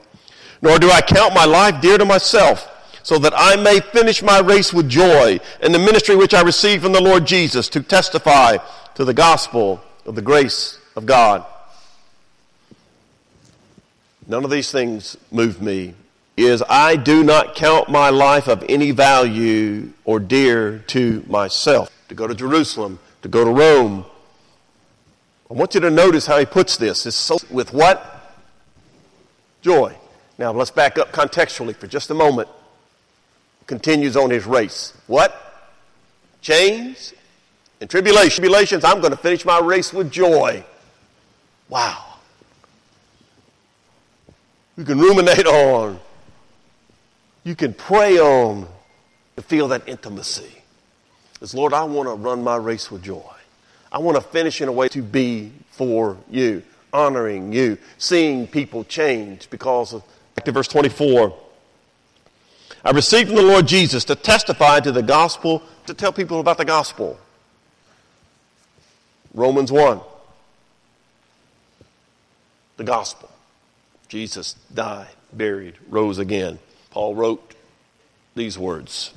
Nor 0.62 0.78
do 0.78 0.88
I 0.88 1.00
count 1.00 1.34
my 1.34 1.44
life 1.44 1.80
dear 1.80 1.98
to 1.98 2.04
myself, 2.04 2.68
so 3.02 3.18
that 3.18 3.32
I 3.34 3.56
may 3.56 3.80
finish 3.80 4.22
my 4.22 4.38
race 4.38 4.72
with 4.72 4.88
joy 4.88 5.40
in 5.60 5.72
the 5.72 5.80
ministry 5.80 6.14
which 6.14 6.32
I 6.32 6.42
received 6.42 6.84
from 6.84 6.92
the 6.92 7.02
Lord 7.02 7.26
Jesus 7.26 7.68
to 7.70 7.82
testify 7.82 8.58
to 8.94 9.04
the 9.04 9.12
gospel 9.12 9.82
of 10.06 10.14
the 10.14 10.22
grace 10.22 10.78
of 10.94 11.04
God. 11.04 11.44
None 14.28 14.44
of 14.44 14.52
these 14.52 14.70
things 14.70 15.16
move 15.32 15.60
me. 15.60 15.94
Is 16.36 16.62
I 16.70 16.94
do 16.94 17.24
not 17.24 17.56
count 17.56 17.88
my 17.88 18.10
life 18.10 18.46
of 18.46 18.64
any 18.68 18.92
value 18.92 19.94
or 20.04 20.20
dear 20.20 20.78
to 20.86 21.24
myself. 21.26 21.90
To 22.08 22.14
go 22.14 22.28
to 22.28 22.36
Jerusalem, 22.36 23.00
to 23.22 23.28
go 23.28 23.44
to 23.44 23.50
Rome, 23.50 24.06
I 25.50 25.54
want 25.54 25.74
you 25.74 25.80
to 25.80 25.90
notice 25.90 26.26
how 26.26 26.38
he 26.38 26.46
puts 26.46 26.76
this. 26.76 27.06
It's 27.06 27.16
so, 27.16 27.38
with 27.50 27.72
what? 27.72 28.38
Joy. 29.62 29.96
Now 30.38 30.52
let's 30.52 30.70
back 30.70 30.96
up 30.96 31.10
contextually 31.10 31.74
for 31.74 31.88
just 31.88 32.10
a 32.10 32.14
moment. 32.14 32.48
Continues 33.66 34.16
on 34.16 34.30
his 34.30 34.46
race. 34.46 34.94
What? 35.08 35.36
Chains 36.40 37.12
and 37.80 37.90
tribulation. 37.90 38.30
tribulations. 38.30 38.84
I'm 38.84 39.00
going 39.00 39.10
to 39.10 39.16
finish 39.16 39.44
my 39.44 39.58
race 39.58 39.92
with 39.92 40.10
joy. 40.10 40.64
Wow. 41.68 42.14
You 44.76 44.84
can 44.84 44.98
ruminate 44.98 45.46
on. 45.46 45.98
You 47.42 47.56
can 47.56 47.74
pray 47.74 48.18
on 48.18 48.68
to 49.36 49.42
feel 49.42 49.68
that 49.68 49.88
intimacy. 49.88 50.62
As 51.42 51.54
Lord, 51.54 51.72
I 51.72 51.82
want 51.84 52.08
to 52.08 52.14
run 52.14 52.44
my 52.44 52.56
race 52.56 52.90
with 52.90 53.02
joy. 53.02 53.22
I 53.92 53.98
want 53.98 54.16
to 54.16 54.22
finish 54.22 54.60
in 54.60 54.68
a 54.68 54.72
way 54.72 54.88
to 54.88 55.02
be 55.02 55.52
for 55.70 56.16
you, 56.30 56.62
honoring 56.92 57.52
you, 57.52 57.78
seeing 57.98 58.46
people 58.46 58.84
change 58.84 59.50
because 59.50 59.92
of. 59.92 60.02
Back 60.36 60.44
to 60.44 60.52
verse 60.52 60.68
24. 60.68 61.36
I 62.84 62.90
received 62.92 63.28
from 63.28 63.36
the 63.36 63.42
Lord 63.42 63.66
Jesus 63.66 64.04
to 64.04 64.14
testify 64.14 64.80
to 64.80 64.92
the 64.92 65.02
gospel, 65.02 65.62
to 65.86 65.94
tell 65.94 66.12
people 66.12 66.40
about 66.40 66.56
the 66.56 66.64
gospel. 66.64 67.18
Romans 69.34 69.70
1. 69.70 70.00
The 72.76 72.84
gospel. 72.84 73.28
Jesus 74.08 74.54
died, 74.72 75.08
buried, 75.32 75.74
rose 75.88 76.18
again. 76.18 76.58
Paul 76.90 77.14
wrote 77.14 77.54
these 78.34 78.58
words 78.58 79.12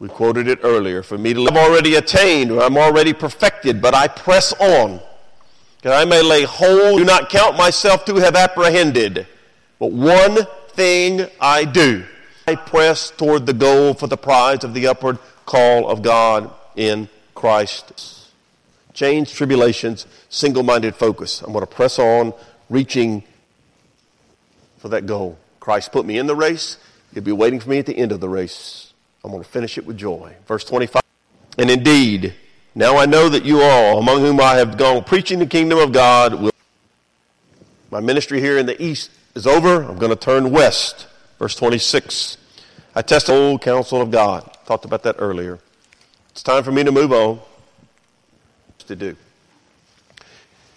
we 0.00 0.08
quoted 0.08 0.48
it 0.48 0.58
earlier. 0.64 1.02
For 1.04 1.18
me 1.18 1.34
to 1.34 1.40
live, 1.40 1.56
I've 1.56 1.68
already 1.68 1.94
attained, 1.94 2.50
I'm 2.50 2.78
already 2.78 3.12
perfected, 3.12 3.80
but 3.80 3.94
I 3.94 4.08
press 4.08 4.52
on, 4.54 4.98
that 5.82 5.92
I 5.92 6.04
may 6.06 6.22
lay 6.22 6.42
hold, 6.42 6.98
do 6.98 7.04
not 7.04 7.28
count 7.28 7.56
myself 7.56 8.04
to 8.06 8.16
have 8.16 8.34
apprehended. 8.34 9.26
But 9.78 9.92
one 9.92 10.46
thing 10.70 11.26
I 11.38 11.64
do, 11.66 12.04
I 12.48 12.56
press 12.56 13.10
toward 13.10 13.44
the 13.44 13.52
goal 13.52 13.92
for 13.94 14.06
the 14.06 14.16
prize 14.16 14.64
of 14.64 14.72
the 14.74 14.86
upward 14.86 15.18
call 15.44 15.88
of 15.88 16.02
God 16.02 16.50
in 16.76 17.08
Christ. 17.34 18.26
Change, 18.94 19.32
tribulations, 19.32 20.06
single 20.30 20.62
minded 20.62 20.96
focus. 20.96 21.42
I'm 21.42 21.52
going 21.52 21.60
to 21.60 21.66
press 21.66 21.98
on, 21.98 22.32
reaching 22.70 23.22
for 24.78 24.88
that 24.88 25.04
goal. 25.04 25.38
Christ 25.60 25.92
put 25.92 26.06
me 26.06 26.18
in 26.18 26.26
the 26.26 26.36
race, 26.36 26.78
He'll 27.12 27.22
be 27.22 27.32
waiting 27.32 27.60
for 27.60 27.68
me 27.68 27.78
at 27.78 27.86
the 27.86 27.96
end 27.96 28.12
of 28.12 28.20
the 28.20 28.28
race. 28.28 28.89
I'm 29.24 29.30
going 29.30 29.42
to 29.42 29.48
finish 29.48 29.78
it 29.78 29.86
with 29.86 29.98
joy. 29.98 30.34
Verse 30.46 30.64
25. 30.64 31.02
And 31.58 31.70
indeed, 31.70 32.34
now 32.74 32.96
I 32.96 33.06
know 33.06 33.28
that 33.28 33.44
you 33.44 33.60
all, 33.60 33.98
among 33.98 34.20
whom 34.20 34.40
I 34.40 34.54
have 34.54 34.76
gone 34.76 35.04
preaching 35.04 35.38
the 35.38 35.46
kingdom 35.46 35.78
of 35.78 35.92
God, 35.92 36.34
will. 36.34 36.52
My 37.90 38.00
ministry 38.00 38.40
here 38.40 38.56
in 38.56 38.66
the 38.66 38.80
east 38.82 39.10
is 39.34 39.46
over. 39.46 39.82
I'm 39.82 39.98
going 39.98 40.10
to 40.10 40.16
turn 40.16 40.50
west. 40.50 41.06
Verse 41.38 41.54
26. 41.54 42.38
I 42.94 43.02
test 43.02 43.26
the 43.26 43.32
whole 43.32 43.58
counsel 43.58 44.00
of 44.00 44.10
God. 44.10 44.56
Talked 44.66 44.84
about 44.84 45.02
that 45.02 45.16
earlier. 45.18 45.58
It's 46.30 46.42
time 46.42 46.62
for 46.62 46.72
me 46.72 46.84
to 46.84 46.92
move 46.92 47.12
on. 47.12 47.40
To 48.86 48.96
do. 48.96 49.16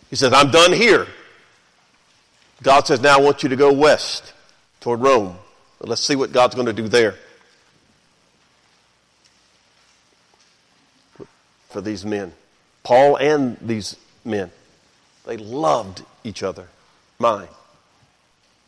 He 0.09 0.15
says, 0.15 0.33
I'm 0.33 0.51
done 0.51 0.73
here. 0.73 1.07
God 2.61 2.85
says, 2.85 3.01
now 3.01 3.17
I 3.17 3.21
want 3.21 3.41
you 3.41 3.49
to 3.49 3.55
go 3.55 3.73
west 3.73 4.33
toward 4.79 5.01
Rome. 5.01 5.37
let's 5.79 6.03
see 6.03 6.15
what 6.15 6.31
God's 6.31 6.53
going 6.55 6.67
to 6.67 6.73
do 6.73 6.87
there. 6.87 7.15
For 11.73 11.81
these 11.81 12.05
men. 12.05 12.31
Paul 12.83 13.17
and 13.17 13.57
these 13.59 13.97
men. 14.23 14.51
They 15.25 15.37
loved 15.37 16.03
each 16.23 16.43
other. 16.43 16.67
Mine. 17.19 17.47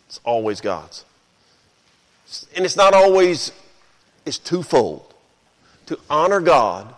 It's 0.07 0.19
always 0.25 0.59
God's. 0.59 1.05
And 2.55 2.65
it's 2.65 2.75
not 2.75 2.93
always, 2.93 3.51
it's 4.25 4.39
twofold. 4.39 5.13
To 5.85 5.99
honor 6.09 6.41
God 6.41 6.93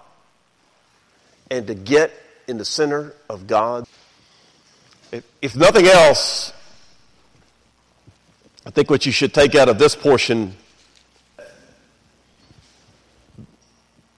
and 1.51 1.67
to 1.67 1.75
get 1.75 2.11
in 2.47 2.57
the 2.57 2.65
center 2.65 3.13
of 3.29 3.45
God. 3.45 3.85
If, 5.11 5.25
if 5.41 5.55
nothing 5.55 5.87
else, 5.87 6.53
I 8.65 8.69
think 8.69 8.89
what 8.89 9.05
you 9.05 9.11
should 9.11 9.33
take 9.33 9.55
out 9.55 9.67
of 9.67 9.77
this 9.77 9.95
portion, 9.95 10.55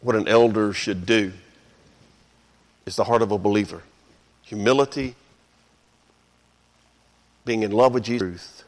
what 0.02 0.16
an 0.16 0.28
elder 0.28 0.74
should 0.74 1.06
do 1.06 1.34
is 2.90 2.96
the 2.96 3.04
heart 3.04 3.22
of 3.22 3.32
a 3.32 3.38
believer. 3.38 3.84
Humility, 4.42 5.16
being 7.46 7.62
in 7.62 7.72
love 7.72 7.94
with 7.94 8.04
Jesus, 8.04 8.28
truth, 8.28 8.64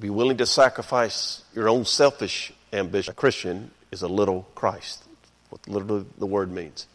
be 0.00 0.10
willing 0.10 0.36
to 0.38 0.44
sacrifice 0.44 1.44
your 1.54 1.68
own 1.68 1.84
selfish 1.84 2.52
ambition. 2.72 3.12
A 3.12 3.14
Christian 3.14 3.70
is 3.92 4.02
a 4.02 4.08
little 4.08 4.44
Christ, 4.56 5.04
what 5.50 5.66
literally 5.68 6.04
the 6.18 6.26
word 6.26 6.50
means. 6.50 6.88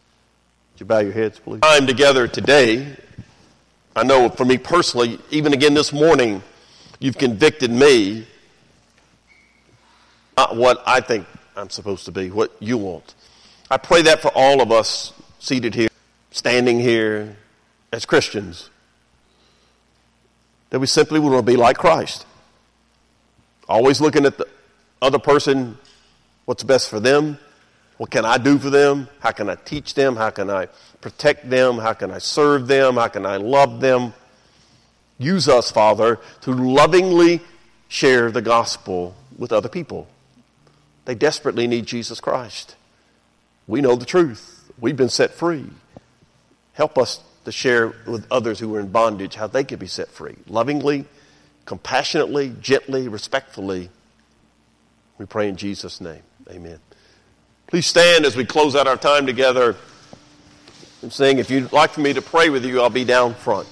Would 0.74 0.82
you 0.82 0.86
bow 0.86 1.00
your 1.00 1.14
heads, 1.14 1.40
please? 1.40 1.62
Time 1.62 1.88
together 1.88 2.28
today. 2.28 2.94
I 3.96 4.04
know 4.04 4.28
for 4.28 4.44
me 4.44 4.58
personally, 4.58 5.18
even 5.30 5.54
again 5.54 5.74
this 5.74 5.94
morning, 5.94 6.44
you've 7.00 7.18
convicted 7.18 7.72
me 7.72 8.28
not 10.36 10.58
what 10.58 10.84
I 10.86 11.00
think 11.00 11.26
I'm 11.56 11.70
supposed 11.70 12.04
to 12.06 12.12
be, 12.12 12.30
what 12.30 12.52
you 12.60 12.78
want. 12.78 13.16
I 13.70 13.78
pray 13.78 14.02
that 14.02 14.22
for 14.22 14.30
all 14.36 14.62
of 14.62 14.74
us 14.74 15.14
seated 15.42 15.74
here. 15.74 15.90
standing 16.32 16.80
here 16.80 17.36
as 17.92 18.06
Christians 18.06 18.70
that 20.70 20.80
we 20.80 20.88
simply 20.88 21.20
want 21.20 21.36
to 21.36 21.42
be 21.42 21.58
like 21.58 21.78
Christ. 21.78 22.26
Always 23.68 24.00
looking 24.00 24.26
at 24.26 24.38
the 24.38 24.48
other 25.02 25.20
person, 25.20 25.78
what's 26.46 26.64
best 26.64 26.90
for 26.90 27.00
them, 27.00 27.38
what 27.98 28.10
can 28.10 28.24
I 28.24 28.38
do 28.38 28.58
for 28.58 28.70
them, 28.70 29.10
how 29.20 29.32
can 29.32 29.50
I 29.50 29.56
teach 29.56 29.94
them, 29.94 30.16
how 30.16 30.30
can 30.30 30.50
I 30.50 30.68
protect 31.02 31.50
them, 31.50 31.78
how 31.80 31.94
can 31.94 32.12
I 32.12 32.20
serve 32.20 32.68
them, 32.68 32.96
how 32.96 33.10
can 33.10 33.26
I 33.26 33.36
love 33.38 33.82
them. 33.82 34.14
Use 35.18 35.50
us, 35.50 35.70
Father, 35.70 36.20
to 36.42 36.52
lovingly 36.54 37.42
share 37.90 38.32
the 38.32 38.42
gospel 38.42 39.16
with 39.38 39.52
other 39.52 39.70
people. 39.70 40.08
They 41.06 41.16
desperately 41.16 41.68
need 41.68 41.88
Jesus 41.88 42.22
Christ. 42.22 42.76
We 43.68 43.82
know 43.82 43.96
the 43.96 44.06
truth. 44.06 44.61
We've 44.82 44.98
been 44.98 45.10
set 45.10 45.32
free. 45.32 45.66
Help 46.74 46.98
us 46.98 47.22
to 47.46 47.52
share 47.52 47.94
with 48.06 48.26
others 48.32 48.60
who 48.60 48.76
are 48.76 48.80
in 48.80 48.88
bondage 48.88 49.36
how 49.36 49.48
they 49.48 49.64
can 49.64 49.80
be 49.80 49.88
set 49.88 50.10
free. 50.10 50.36
Lovingly, 50.48 51.06
compassionately, 51.66 52.54
gently, 52.60 53.08
respectfully. 53.08 53.90
We 55.18 55.26
pray 55.28 55.48
in 55.48 55.56
Jesus' 55.56 56.02
name. 56.02 56.24
Amen. 56.50 56.80
Please 57.68 57.86
stand 57.86 58.26
as 58.26 58.36
we 58.36 58.44
close 58.44 58.76
out 58.76 58.88
our 58.88 58.98
time 58.98 59.26
together 59.26 59.76
and 61.02 61.14
sing. 61.14 61.38
If 61.38 61.50
you'd 61.52 61.72
like 61.72 61.92
for 61.92 62.02
me 62.02 62.14
to 62.14 62.22
pray 62.22 62.50
with 62.50 62.66
you, 62.66 62.82
I'll 62.82 62.90
be 62.90 63.06
down 63.06 63.36
front. 63.36 63.68